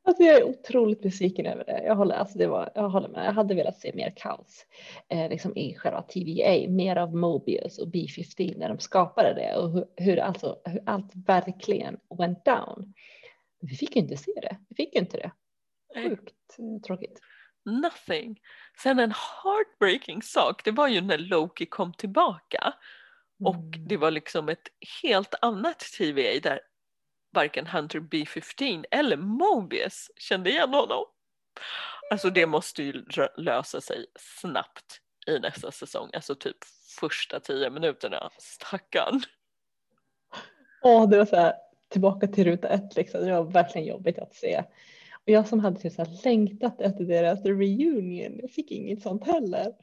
[0.05, 1.83] Alltså jag är otroligt besviken över det.
[1.83, 3.25] Jag håller, alltså det var, jag håller med.
[3.25, 4.65] Jag hade velat se mer kaos
[5.09, 9.71] eh, liksom i själva TVA, mer av Mobius och B15 när de skapade det och
[9.71, 12.93] hur, hur, alltså, hur allt verkligen went down.
[13.59, 14.57] Vi fick ju inte se det.
[14.69, 15.31] Vi fick ju inte det.
[16.03, 16.81] Sjukt Nej.
[16.81, 17.19] tråkigt.
[17.65, 18.39] Nothing.
[18.77, 22.73] Sen en heartbreaking sak, det var ju när Loki kom tillbaka
[23.43, 23.87] och mm.
[23.87, 24.67] det var liksom ett
[25.03, 26.59] helt annat TVA där
[27.33, 31.05] varken Hunter B15 eller Mobius kände igen honom.
[32.11, 33.05] Alltså det måste ju
[33.37, 36.57] lösa sig snabbt i nästa säsong, alltså typ
[36.99, 38.29] första tio minuterna.
[38.37, 39.21] Stackarn.
[40.81, 41.53] Ja, det var så här
[41.89, 43.25] tillbaka till ruta ett liksom.
[43.25, 44.63] Det var verkligen jobbigt att se.
[45.25, 49.27] Och jag som hade typ så här längtat efter deras reunion, jag fick inget sånt
[49.27, 49.73] heller.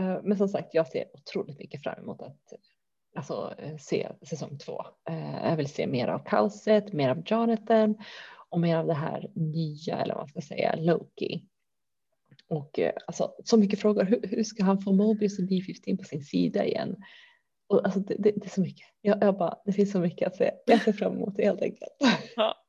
[0.00, 2.52] Eh, men som sagt, jag ser otroligt mycket fram emot att
[3.16, 4.82] alltså, eh, se säsong två.
[5.08, 7.94] Eh, jag vill se mer av kaoset, mer av Jonathan
[8.48, 11.44] och mer av det här nya, eller vad man ska säga, Loki.
[12.48, 14.04] Och alltså, så mycket frågor.
[14.04, 16.96] Hur, hur ska han få Mobius och B15 på sin sida igen?
[17.68, 18.86] Och, alltså, det, det, det, är så mycket.
[19.00, 20.50] Jag, jag, bara, det finns så mycket att se.
[20.66, 21.96] Jag ser fram emot det helt enkelt.
[22.36, 22.59] Ja.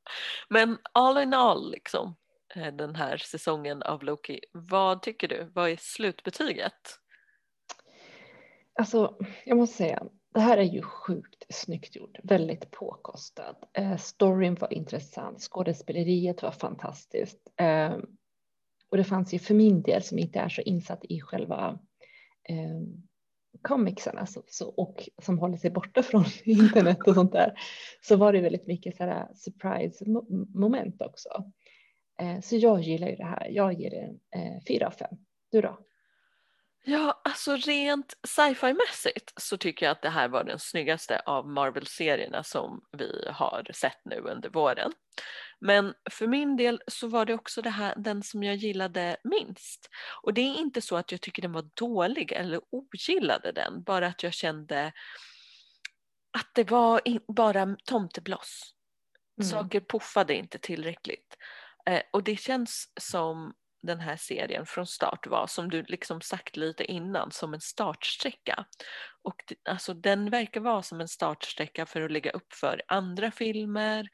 [0.50, 2.16] Men all in all, liksom,
[2.56, 5.52] eh, den här säsongen av Loki, vad tycker du?
[5.54, 6.98] Vad är slutbetyget?
[8.80, 13.56] Alltså, jag måste säga, det här är ju sjukt snyggt gjort, väldigt påkostad.
[13.74, 17.54] Eh, storyn var intressant, skådespeleriet var fantastiskt.
[17.58, 17.98] Eh,
[18.90, 21.80] och det fanns ju för min del som inte är så insatt i själva
[22.50, 22.82] eh,
[23.62, 27.54] comicsarna så, så, och som håller sig borta från internet och sånt där
[28.02, 30.06] så var det väldigt mycket så här äh, surprise
[30.56, 31.30] moment också.
[32.22, 33.48] Eh, så jag gillar ju det här.
[33.50, 35.08] Jag ger det en eh, 4 av 5.
[35.52, 35.78] Du då?
[36.84, 41.48] Ja, alltså rent sci-fi mässigt så tycker jag att det här var den snyggaste av
[41.48, 44.92] Marvel-serierna som vi har sett nu under våren.
[45.60, 49.90] Men för min del så var det också det här, den som jag gillade minst.
[50.22, 54.08] Och det är inte så att jag tycker den var dålig eller ogillade den, bara
[54.08, 54.94] att jag kände
[56.38, 57.02] att det var
[57.34, 58.76] bara tomtebloss.
[59.42, 59.50] Mm.
[59.50, 61.38] Saker puffade inte tillräckligt.
[61.86, 66.58] Eh, och det känns som den här serien från start var, som du liksom sagt
[66.58, 68.66] lite innan, som en startsträcka.
[69.22, 73.32] Och det, alltså, den verkar vara som en startsträcka för att lägga upp för andra
[73.32, 74.10] filmer,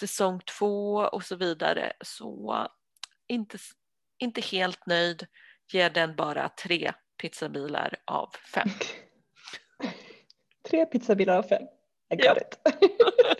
[0.00, 1.92] säsong två och så vidare.
[2.04, 2.68] Så
[3.28, 3.58] inte,
[4.18, 5.26] inte helt nöjd,
[5.72, 8.68] ger den bara tre pizzabilar av fem.
[10.70, 11.62] tre pizzabilar av fem,
[12.12, 12.36] I got ja.
[12.36, 12.58] it.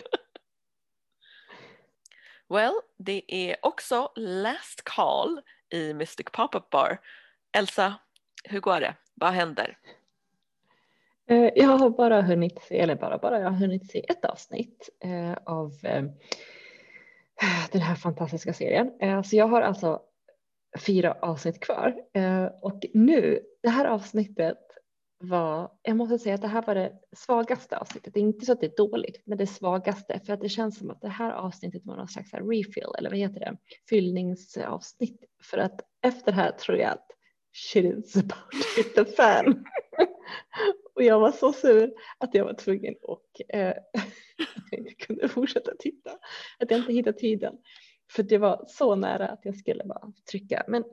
[2.51, 6.99] Well, det är också last call i Mystic Pop-Up Bar.
[7.57, 7.93] Elsa,
[8.43, 8.95] hur går det?
[9.13, 9.77] Vad händer?
[11.29, 14.89] Eh, jag har bara hunnit se, eller bara bara, jag har hunnit se ett avsnitt
[14.99, 16.03] eh, av eh,
[17.71, 19.23] den här fantastiska serien.
[19.23, 20.01] Så jag har alltså
[20.85, 21.95] fyra avsnitt kvar
[22.61, 24.70] och nu, det här avsnittet
[25.21, 28.13] var, jag måste säga att det här var det svagaste avsnittet.
[28.13, 30.77] Det är inte så att det är dåligt, men det svagaste för att det känns
[30.77, 33.57] som att det här avsnittet var någon slags refill eller vad heter det?
[33.89, 37.07] Fyllningsavsnitt för att efter det här tror jag att
[37.53, 39.65] shit is about to hit the fan.
[40.95, 43.73] och jag var så sur att jag var tvungen och eh,
[44.71, 46.11] jag inte kunde fortsätta titta.
[46.59, 47.57] Att jag inte hittade tiden.
[48.11, 50.63] För det var så nära att jag skulle bara trycka.
[50.67, 50.83] Men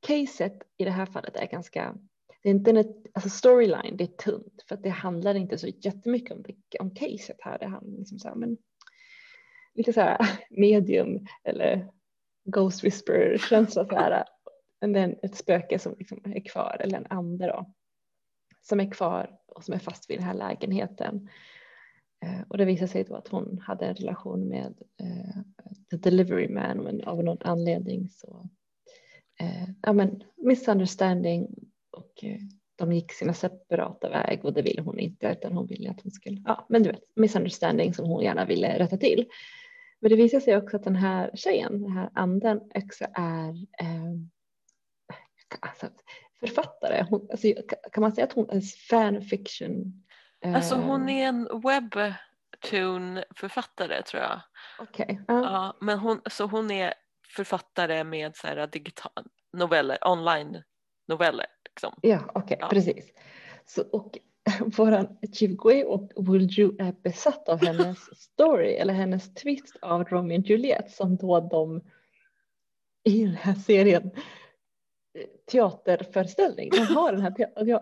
[0.00, 1.94] caset i det här fallet är ganska
[2.42, 5.68] det är inte en alltså storyline, det är tunt för att det handlar inte så
[5.68, 7.58] jättemycket om, det, om caset här.
[7.58, 8.56] Det handlar liksom så här, men
[9.74, 10.18] lite så här
[10.50, 11.88] medium eller
[12.44, 14.24] ghost whisper känsla så här.
[14.80, 17.74] Men det är ett spöke som liksom är kvar eller en ande då
[18.62, 21.28] som är kvar och som är fast vid den här lägenheten.
[22.24, 25.42] Eh, och det visar sig då att hon hade en relation med eh,
[25.90, 28.48] the delivery man men av någon anledning så
[29.40, 32.38] eh, ja men misunderstanding och eh,
[32.76, 36.12] de gick sina separata väg och det ville hon inte utan hon ville att hon
[36.12, 39.26] skulle, ja men du vet, misunderstanding som hon gärna ville rätta till.
[40.00, 43.48] Men det visar sig också att den här tjejen, den här anden också är
[43.80, 44.12] eh,
[45.60, 45.88] alltså,
[46.40, 47.06] författare.
[47.10, 47.48] Hon, alltså,
[47.92, 50.04] kan man säga att hon är fanfiction?
[50.44, 54.40] Eh, alltså hon är en webtoon-författare tror jag.
[54.78, 55.04] Okej.
[55.04, 55.16] Okay.
[55.36, 55.42] Uh.
[55.42, 56.94] Ja, men hon, så hon är
[57.36, 60.62] författare med så här digital noveller, online
[61.08, 61.46] noveller.
[61.74, 61.92] Liksom.
[62.02, 62.68] Ja, okej, okay, ja.
[62.68, 63.12] precis.
[63.66, 64.18] Så, och
[64.76, 70.46] våran Chivgui och Wulju är besatt av hennes story eller hennes twist av Romeo och
[70.46, 71.80] Juliet som då de
[73.04, 74.10] i den här serien
[75.50, 76.70] teaterföreställning.
[76.70, 77.80] De har den här teater,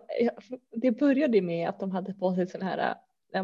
[0.71, 2.95] det började med att de hade på sig sådana här
[3.33, 3.43] ja,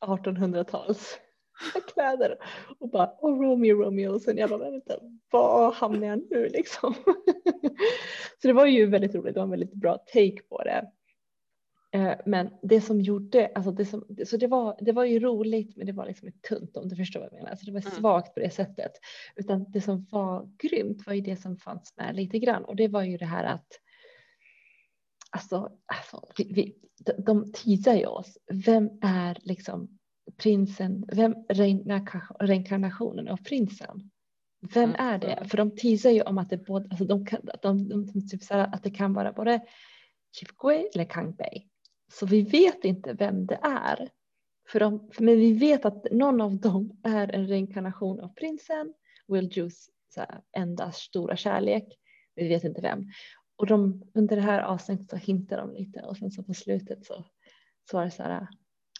[0.00, 1.18] 1800-tals
[1.94, 2.36] kläder
[2.78, 4.96] och bara oh, Romeo, Romeo och sen jag bara vänta,
[5.30, 6.94] var hamnar jag nu liksom?
[8.42, 10.90] så det var ju väldigt roligt, det var en väldigt bra take på det.
[11.92, 15.76] Eh, men det som gjorde, alltså det som, så det var, det var ju roligt
[15.76, 17.50] men det var liksom ett tunt om du förstår vad jag menar.
[17.50, 17.92] Alltså det var mm.
[17.92, 18.92] svagt på det sättet.
[19.36, 22.88] Utan det som var grymt var ju det som fanns med lite grann och det
[22.88, 23.80] var ju det här att
[25.32, 28.38] Alltså, alltså vi, vi, de, de teasar ju oss.
[28.66, 29.98] Vem är liksom
[30.36, 31.34] prinsen, vem
[32.40, 34.10] reinkarnationen av prinsen?
[34.74, 35.44] Vem är det?
[35.48, 38.42] För de teasar ju om att det, både, alltså de kan, de, de, de typ
[38.42, 39.60] så att det kan vara både
[40.32, 41.68] Chief Gui eller Kang Bei.
[42.12, 44.08] Så vi vet inte vem det är.
[44.68, 48.94] För de, men vi vet att någon av dem är en reinkarnation av prinsen,
[49.28, 49.90] Will Juice
[50.56, 51.98] enda stora kärlek.
[52.34, 53.04] Vi vet inte vem.
[53.56, 57.06] Och de, under det här avsnittet så hintar de lite och sen så på slutet
[57.06, 57.24] så,
[57.90, 58.48] så var det så här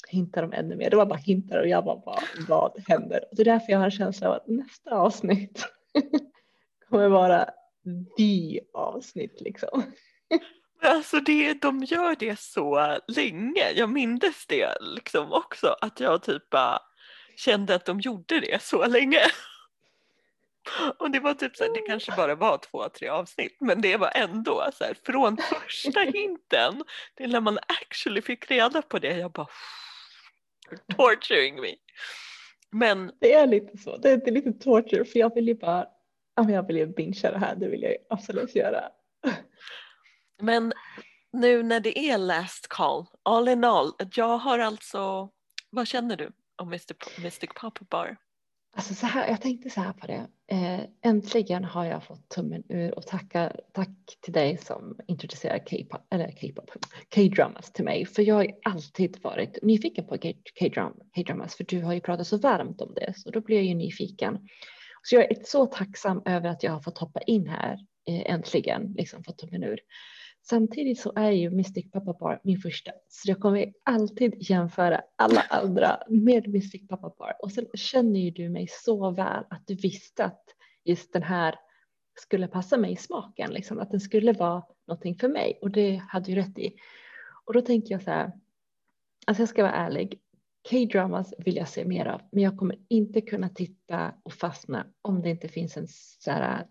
[0.08, 0.90] hintar de ännu mer.
[0.90, 3.24] Det var bara hintar och jag bara, bara vad händer?
[3.30, 5.66] Och det är därför jag har en känsla av att nästa avsnitt
[6.90, 7.50] kommer vara
[8.16, 9.82] the avsnitt liksom.
[10.82, 13.72] Alltså det, de gör det så länge.
[13.74, 16.78] Jag mindes det liksom också att jag typ bara
[17.36, 19.20] kände att de gjorde det så länge.
[20.98, 23.96] Och det var typ så här, det kanske bara var två, tre avsnitt men det
[23.96, 26.84] var ändå så här, från första hinten
[27.16, 29.46] till när man actually fick reda på det jag bara
[30.96, 31.74] torturing me.
[32.70, 35.86] Men det är lite så, det är lite torture för jag vill ju bara,
[36.34, 38.90] jag vill ju bingea det här, det vill jag absolut göra.
[40.42, 40.72] Men
[41.32, 45.30] nu när det är last call, all in all, jag har alltså,
[45.70, 47.22] vad känner du om Mr.
[47.22, 48.16] Mystic Pop Bar?
[48.72, 50.26] Alltså så här, jag tänkte så här på det.
[50.46, 53.88] Eh, äntligen har jag fått tummen ur och tacka, tack
[54.20, 56.70] till dig som introducerar K-pop, eller K-pop,
[57.14, 58.06] K-dramas till mig.
[58.06, 60.18] För jag har alltid varit nyfiken på
[61.14, 63.74] K-dramas för du har ju pratat så varmt om det så då blir jag ju
[63.74, 64.38] nyfiken.
[65.02, 68.92] Så jag är så tacksam över att jag har fått hoppa in här eh, äntligen,
[68.96, 69.78] liksom fått tummen ur.
[70.50, 75.40] Samtidigt så är ju Mystic Papa Bar min första, så jag kommer alltid jämföra alla
[75.40, 77.36] andra med Mystic Papa Bar.
[77.42, 80.44] Och sen känner ju du mig så väl att du visste att
[80.84, 81.54] just den här
[82.20, 86.02] skulle passa mig i smaken, liksom, att den skulle vara någonting för mig och det
[86.08, 86.74] hade du rätt i.
[87.44, 88.32] Och då tänker jag så här,
[89.26, 90.20] alltså jag ska vara ärlig,
[90.70, 95.22] K-dramas vill jag se mer av, men jag kommer inte kunna titta och fastna om
[95.22, 95.86] det inte finns en
[96.18, 96.66] så här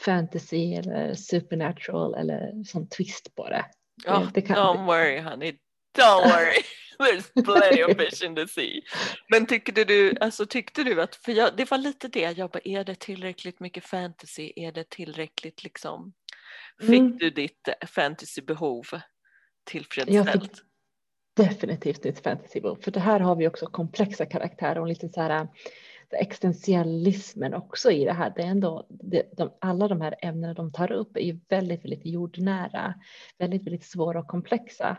[0.00, 3.64] fantasy eller supernatural eller som twist på det.
[4.06, 4.56] Oh, det kan...
[4.56, 5.58] Don't worry honey,
[5.98, 6.62] don't worry.
[6.98, 8.80] There's plenty of fish in the sea.
[9.28, 12.60] Men tyckte du, alltså tyckte du att, för jag, det var lite det, jag bara,
[12.64, 14.52] är det tillräckligt mycket fantasy?
[14.56, 16.12] Är det tillräckligt liksom,
[16.80, 17.16] fick mm.
[17.18, 18.84] du ditt fantasybehov
[19.64, 20.62] tillfredsställt?
[21.36, 25.48] Definitivt ditt fantasybehov, för det här har vi också komplexa karaktärer och lite så här
[26.12, 28.32] existentialismen också i det här.
[28.36, 31.84] Det är ändå, det, de, alla de här ämnena de tar upp är ju väldigt,
[31.84, 32.94] väldigt jordnära,
[33.38, 34.96] väldigt, väldigt svåra och komplexa.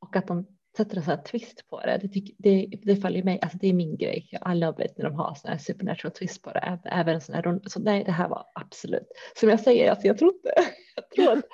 [0.00, 0.46] Och att de
[0.76, 3.68] sätter en sån här twist på det, det, tycker, det, det faller mig, alltså det
[3.68, 4.28] är min grej.
[4.52, 6.78] I love it när de har sån här supernatural twist på det.
[6.84, 10.18] Även en sån här, så nej, det här var absolut, som jag säger, alltså jag
[10.18, 10.52] tror inte,
[10.96, 11.44] jag tror att,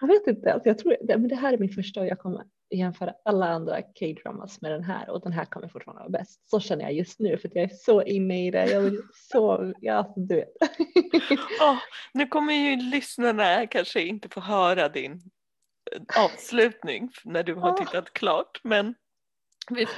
[0.00, 2.44] jag vet inte, alltså jag tror, men det här är min första och jag kommer
[2.70, 6.50] jämföra alla andra K-dramas med den här och den här kommer fortfarande vara bäst.
[6.50, 8.70] Så känner jag just nu för att jag är så inne i det.
[8.70, 10.48] Jag vill så, ja, du vet.
[11.60, 11.76] oh,
[12.14, 15.12] nu kommer ju lyssnarna kanske inte få höra din
[15.92, 18.94] eh, avslutning när du har tittat klart men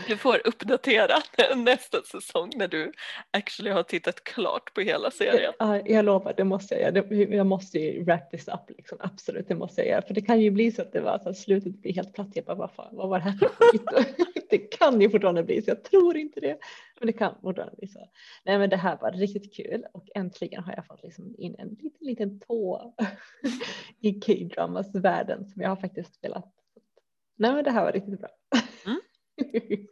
[0.08, 1.16] du får uppdatera
[1.56, 2.92] nästa säsong när du
[3.30, 5.52] actually har tittat klart på hela serien.
[5.58, 7.14] Ja, jag lovar, det måste jag göra.
[7.36, 8.98] Jag måste ju wrap this up, liksom.
[9.00, 10.02] absolut, det måste jag göra.
[10.02, 12.28] För det kan ju bli så att det var så att slutet blir helt platt.
[12.32, 13.38] Jag bara, vad, fan, vad var det här
[14.50, 16.58] Det kan ju fortfarande bli så, jag tror inte det.
[16.98, 18.08] Men det kan fortfarande bli så.
[18.44, 21.68] Nej men det här var riktigt kul och äntligen har jag fått liksom in en
[21.68, 22.94] liten, liten tå
[24.00, 26.52] i K-dramas världen som jag har faktiskt velat.
[27.36, 28.28] Nej men det här var riktigt bra.
[28.86, 29.00] Mm.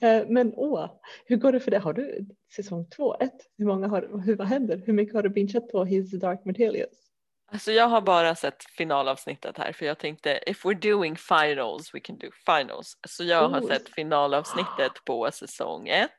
[0.00, 0.90] Eh, men åh,
[1.26, 1.80] hur går det för dig?
[1.80, 2.26] Har du
[2.56, 3.36] säsong två, ett?
[3.58, 4.82] Hur många har, hur, vad händer?
[4.86, 7.10] Hur mycket har du bingeat på His Dark Materials?
[7.52, 12.00] Alltså jag har bara sett finalavsnittet här för jag tänkte if we're doing finals we
[12.00, 12.98] can do finals.
[13.08, 13.50] Så jag oh.
[13.50, 16.10] har sett finalavsnittet på säsong ett.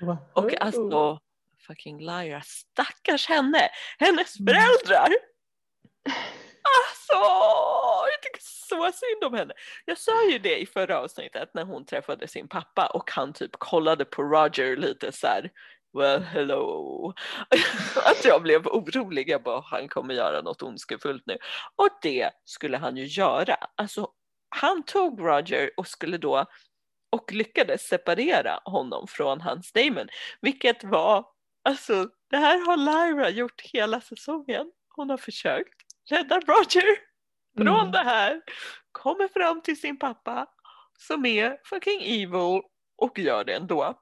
[0.00, 0.16] Wow.
[0.32, 1.20] Och alltså
[1.66, 5.08] fucking Lyra, stackars henne, hennes föräldrar.
[6.64, 7.24] Alltså,
[8.12, 9.54] jag tycker så synd om henne.
[9.84, 13.50] Jag sa ju det i förra avsnittet när hon träffade sin pappa och han typ
[13.58, 15.50] kollade på Roger lite så här,
[15.98, 17.14] well hello.
[18.04, 21.38] Att jag blev orolig, jag bara han kommer göra något ondskefullt nu.
[21.76, 23.56] Och det skulle han ju göra.
[23.74, 24.08] Alltså
[24.48, 26.46] han tog Roger och skulle då
[27.10, 30.08] och lyckades separera honom från hans Damon.
[30.40, 31.26] Vilket var,
[31.64, 34.72] alltså det här har Lyra gjort hela säsongen.
[34.96, 36.98] Hon har försökt rädda Roger
[37.56, 37.92] från mm.
[37.92, 38.42] det här.
[38.92, 40.46] Kommer fram till sin pappa
[40.98, 42.62] som är fucking evil
[42.96, 44.00] och gör det ändå.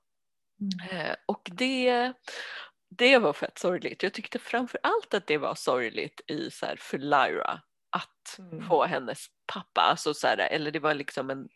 [0.60, 1.00] Mm.
[1.06, 2.12] Eh, och det,
[2.90, 4.02] det var fett sorgligt.
[4.02, 8.68] Jag tyckte framför allt att det var sorgligt i så här, för Lyra att mm.
[8.68, 11.48] få hennes pappa, alltså så här, eller det var liksom en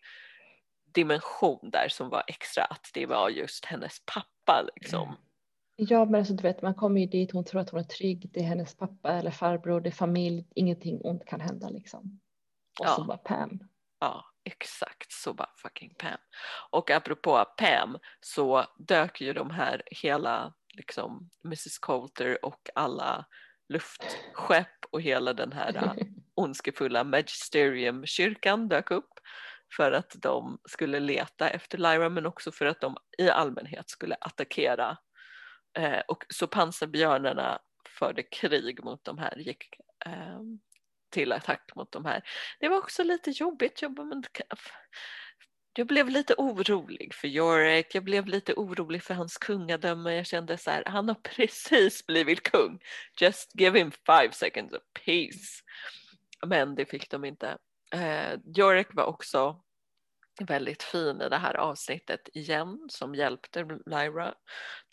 [0.94, 5.16] dimension där som var extra att det var just hennes pappa liksom.
[5.76, 8.30] Ja, men alltså, du vet, man kommer ju dit, hon tror att hon är trygg,
[8.32, 12.20] det är hennes pappa eller farbror, det är familj, ingenting ont kan hända liksom.
[12.80, 12.94] Och ja.
[12.96, 13.60] så bara Pam.
[14.00, 16.18] Ja, exakt så bara fucking Pam.
[16.70, 23.26] Och apropå Pam så dök ju de här hela liksom Mrs Coulter och alla
[23.68, 25.96] luftskepp och hela den här
[26.34, 29.12] ondskefulla Magisterium-kyrkan dök upp
[29.76, 34.16] för att de skulle leta efter Lyra men också för att de i allmänhet skulle
[34.20, 34.98] attackera
[35.76, 37.58] Eh, och så pansarbjörnarna
[37.88, 40.40] förde krig mot de här, gick eh,
[41.10, 42.22] till attack mot de här.
[42.60, 43.82] Det var också lite jobbigt.
[43.82, 44.24] Jag,
[45.76, 50.14] jag blev lite orolig för Jorek, jag blev lite orolig för hans kungadöme.
[50.14, 52.78] Jag kände så här, han har precis blivit kung.
[53.20, 55.62] Just give him five seconds of peace.
[56.46, 57.58] Men det fick de inte.
[57.92, 59.62] Eh, Jorek var också
[60.40, 64.34] väldigt fin i det här avsnittet igen som hjälpte Lyra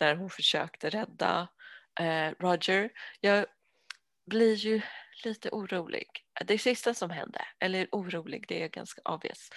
[0.00, 1.48] när hon försökte rädda
[2.00, 2.90] eh, Roger.
[3.20, 3.46] Jag,
[4.26, 4.80] blir ju
[5.24, 6.06] lite orolig.
[6.44, 9.48] Det sista som hände, eller orolig, det är ganska obvious,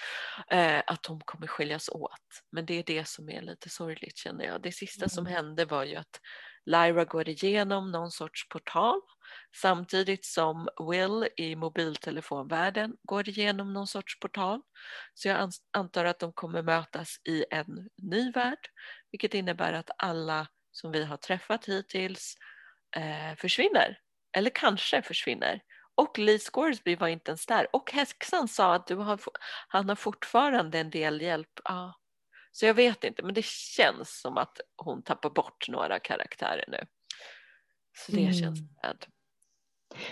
[0.52, 2.44] eh, att de kommer skiljas åt.
[2.52, 4.62] Men det är det som är lite sorgligt känner jag.
[4.62, 5.10] Det sista mm.
[5.10, 6.20] som hände var ju att
[6.68, 9.02] Lyra går igenom någon sorts portal
[9.56, 14.62] samtidigt som Will i mobiltelefonvärlden går igenom någon sorts portal.
[15.14, 18.70] Så jag antar att de kommer mötas i en ny värld,
[19.12, 22.36] vilket innebär att alla som vi har träffat hittills
[22.96, 24.00] eh, försvinner.
[24.38, 25.62] Eller kanske försvinner.
[25.96, 27.68] Och Lee Scoresby var inte ens där.
[27.76, 29.20] Och häxan sa att du har,
[29.68, 31.60] han har fortfarande en del hjälp.
[31.64, 31.92] Ah,
[32.58, 36.78] så jag vet inte, men det känns som att hon tappar bort några karaktärer nu.
[37.98, 38.34] Så det mm.
[38.34, 39.06] känns bad.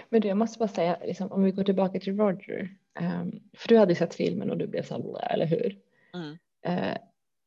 [0.10, 3.68] Men du, jag måste bara säga, liksom, om vi går tillbaka till Roger, um, för
[3.68, 5.80] du hade sett filmen och du blev så eller hur?
[6.14, 6.38] Mm.
[6.68, 6.98] Uh,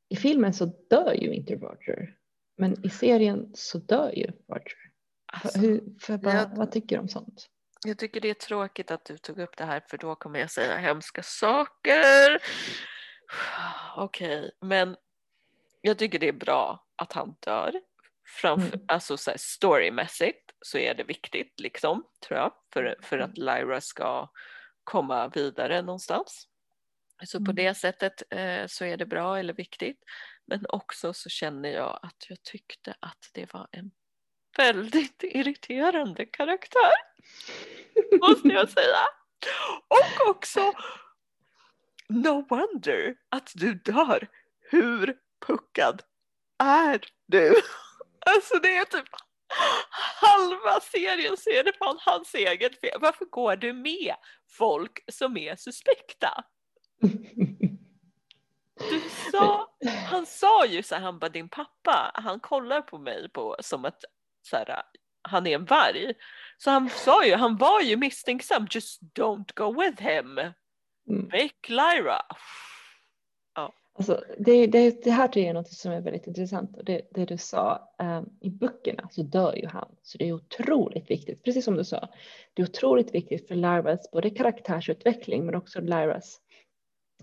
[0.09, 2.17] I filmen så dör ju inte Roger,
[2.57, 4.91] men i serien så dör ju Roger.
[5.27, 7.47] Alltså, hur, bara, jag, vad tycker du om sånt?
[7.87, 10.51] Jag tycker det är tråkigt att du tog upp det här för då kommer jag
[10.51, 12.39] säga hemska saker.
[13.97, 14.97] Okej, okay, men
[15.81, 17.81] jag tycker det är bra att han dör.
[18.27, 18.87] Framför, mm.
[18.89, 23.47] Alltså så här, storymässigt så är det viktigt liksom, tror jag, för, för att mm.
[23.47, 24.29] Lyra ska
[24.85, 26.49] komma vidare någonstans.
[27.27, 27.55] Så på mm.
[27.55, 29.99] det sättet eh, så är det bra eller viktigt.
[30.47, 33.91] Men också så känner jag att jag tyckte att det var en
[34.57, 36.93] väldigt irriterande karaktär.
[38.21, 39.07] Måste jag säga.
[39.89, 40.73] Och också
[42.09, 44.29] No wonder att du dör.
[44.71, 46.03] Hur puckad
[46.59, 47.55] är du?
[48.27, 49.09] Alltså det är typ
[50.21, 52.99] halva serien så är det fan hans eget fel.
[53.01, 54.15] Varför går du med
[54.49, 56.45] folk som är suspekta?
[58.91, 59.01] Du
[59.33, 59.75] sa,
[60.11, 63.85] han sa ju så här, han bara din pappa, han kollar på mig på, som
[63.85, 64.05] att
[64.43, 64.83] så här,
[65.23, 66.15] han är en varg.
[66.59, 70.41] Så han sa ju, han var ju misstänksam, just don't go with him.
[71.09, 71.29] Mm.
[71.29, 72.21] Väck Lyra.
[73.55, 73.75] Ja.
[73.95, 77.03] Alltså, det, det, det här tycker jag är något som är väldigt intressant och det,
[77.11, 81.45] det du sa um, i böckerna så dör ju han så det är otroligt viktigt,
[81.45, 82.09] precis som du sa.
[82.55, 86.41] Det är otroligt viktigt för Lyras både karaktärsutveckling men också Lyras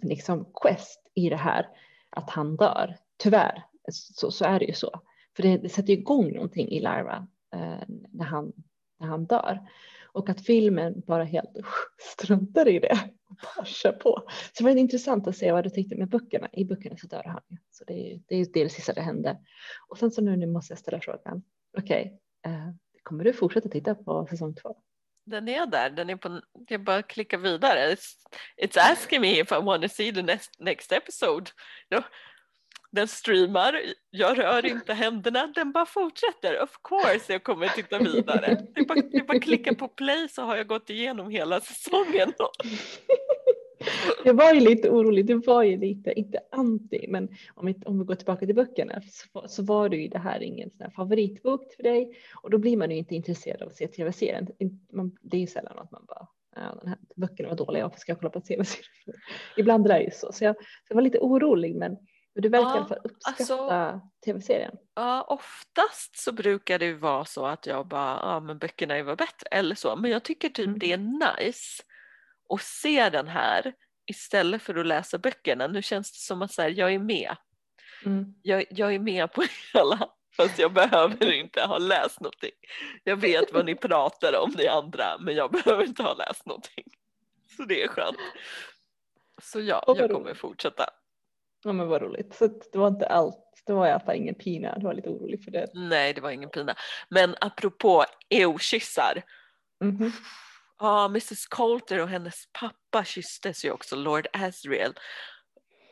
[0.02, 1.68] liksom quest i det här
[2.10, 2.98] att han dör.
[3.18, 5.02] Tyvärr så, så är det ju så.
[5.36, 8.54] För det, det sätter igång någonting i Lyra eh, när, han,
[9.00, 9.68] när han dör.
[10.16, 11.66] Och att filmen bara helt uh,
[12.00, 13.00] struntar i det
[13.30, 14.24] och bara kör på.
[14.54, 16.50] Så det var intressant att se vad du tyckte med böckerna.
[16.54, 17.42] I böckerna så dör han.
[17.72, 19.38] Så det är det, är det sista det hände.
[19.88, 21.44] Och sen så nu, nu måste jag ställa frågan.
[21.78, 22.70] Okej, okay, eh,
[23.04, 24.78] kommer du fortsätta titta på säsong två?
[25.26, 27.94] Den är där, den är på, jag bara klickar vidare.
[27.94, 28.14] It's,
[28.62, 31.52] it's asking me if I want to see the next, next episode.
[31.90, 32.04] You know,
[32.96, 36.64] den streamar, jag rör inte händerna, den bara fortsätter.
[36.64, 38.66] Of course jag kommer titta vidare.
[38.74, 41.62] Det är bara, det är bara klicka på play så har jag gått igenom hela
[41.62, 42.34] säsongen.
[44.24, 48.00] Jag var ju lite orolig, det var ju lite, inte anti, men om vi, om
[48.00, 50.90] vi går tillbaka till böckerna så, så var det ju det här ingen sån här
[50.90, 54.48] favoritbok för dig och då blir man ju inte intresserad av att se tv-serien.
[55.22, 58.12] Det är ju sällan att man bara, ja, den här böckerna var dåliga, varför ska
[58.12, 59.22] jag kolla på tv-serien?
[59.58, 61.98] Ibland är det ju så, så jag, så jag var lite orolig, men
[62.36, 64.78] men du verkar ja, i alla fall uppskatta alltså, tv-serien.
[64.96, 69.16] Ja, oftast så brukar det vara så att jag bara, ja men böckerna är väl
[69.16, 69.96] bättre eller så.
[69.96, 70.80] Men jag tycker typ mm.
[70.80, 71.84] det är nice
[72.50, 73.74] att se den här
[74.06, 75.68] istället för att läsa böckerna.
[75.68, 77.36] Nu känns det som att så här, jag är med.
[78.06, 78.34] Mm.
[78.42, 82.52] Jag, jag är med på hela fast jag behöver inte ha läst någonting.
[83.04, 86.86] Jag vet vad ni pratar om ni andra men jag behöver inte ha läst någonting.
[87.58, 88.18] Så det är skönt.
[89.42, 90.90] Så ja, jag kommer fortsätta.
[91.66, 92.36] Ja men vad roligt.
[92.36, 95.10] Så det var inte allt, det var i alla fall ingen pina, du var lite
[95.10, 95.68] orolig för det.
[95.74, 96.76] Nej det var ingen pina.
[97.10, 99.24] Men apropå EU-kyssar.
[99.84, 100.12] Mm -hmm.
[100.80, 104.94] Ja, Mrs Coulter och hennes pappa kysstes ju också, Lord Asriel.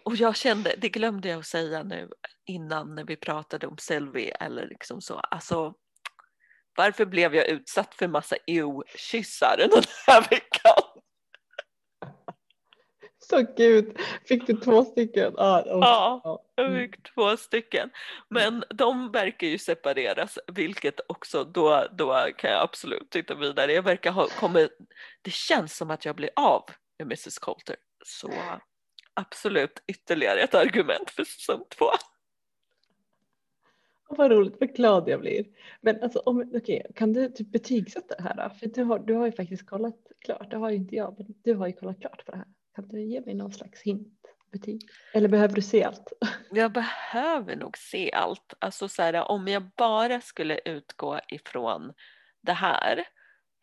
[0.06, 2.10] Och jag kände, det glömde jag att säga nu
[2.46, 5.74] innan när vi pratade om Sylvie eller liksom så, alltså
[6.76, 11.03] varför blev jag utsatt för massa EU-kyssar den här veckan?
[13.30, 15.34] Så gud, fick du två stycken?
[15.38, 16.82] Ah, oh, ja, jag mm.
[16.82, 17.90] fick två stycken.
[18.30, 23.74] Men de verkar ju separeras, vilket också då, då kan jag absolut titta vidare.
[23.74, 24.78] Jag verkar ha kommit,
[25.22, 26.64] det känns som att jag blir av
[26.98, 27.76] med Mrs Coulter.
[28.06, 28.32] Så
[29.14, 31.86] absolut ytterligare ett argument för säsong två.
[34.08, 35.46] vad roligt, vad glad jag blir.
[35.82, 38.56] Men alltså, om, okay, kan du typ betygsätta det här då?
[38.56, 41.28] För du har, du har ju faktiskt kollat klart, det har ju inte jag, men
[41.44, 42.48] du har ju kollat klart på det här.
[42.76, 44.20] Kan du ge mig någon slags hint?
[44.52, 44.82] Betyg?
[45.14, 46.14] Eller behöver du se allt?
[46.52, 48.54] Jag behöver nog se allt.
[48.60, 51.94] Alltså så här, om jag bara skulle utgå ifrån
[52.42, 53.04] det här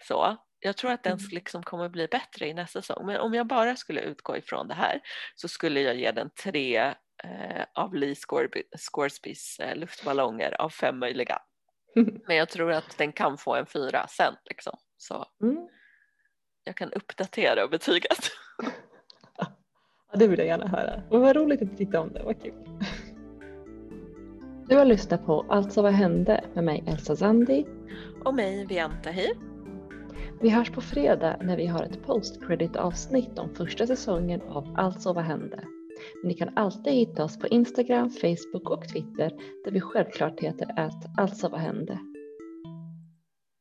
[0.02, 1.28] Så jag tror att den mm.
[1.30, 3.06] liksom kommer bli bättre i nästa säsong.
[3.06, 5.00] Men om jag bara skulle utgå ifrån det här
[5.34, 6.94] så skulle jag ge den tre
[7.24, 8.14] eh, av Lee
[8.76, 11.38] Scoresbys eh, luftballonger av fem möjliga.
[12.26, 14.78] Men jag tror att den kan få en fyra sen liksom.
[14.96, 15.68] Så mm.
[16.64, 18.30] jag kan uppdatera betyget.
[20.12, 21.02] Ja, det vill jag gärna höra.
[21.10, 22.52] Men vad roligt att du tyckte om det, vad kul.
[24.68, 27.66] Du har lyssnat på Alltså vad hände med mig Elsa Zandi.
[28.24, 29.30] Och mig Vianta Hir.
[30.40, 35.12] Vi hörs på fredag när vi har ett post-credit avsnitt om första säsongen av Alltså
[35.12, 35.64] vad hände.
[36.22, 39.32] Men ni kan alltid hitta oss på Instagram, Facebook och Twitter
[39.64, 41.98] där vi självklart heter att Alltså vad hände.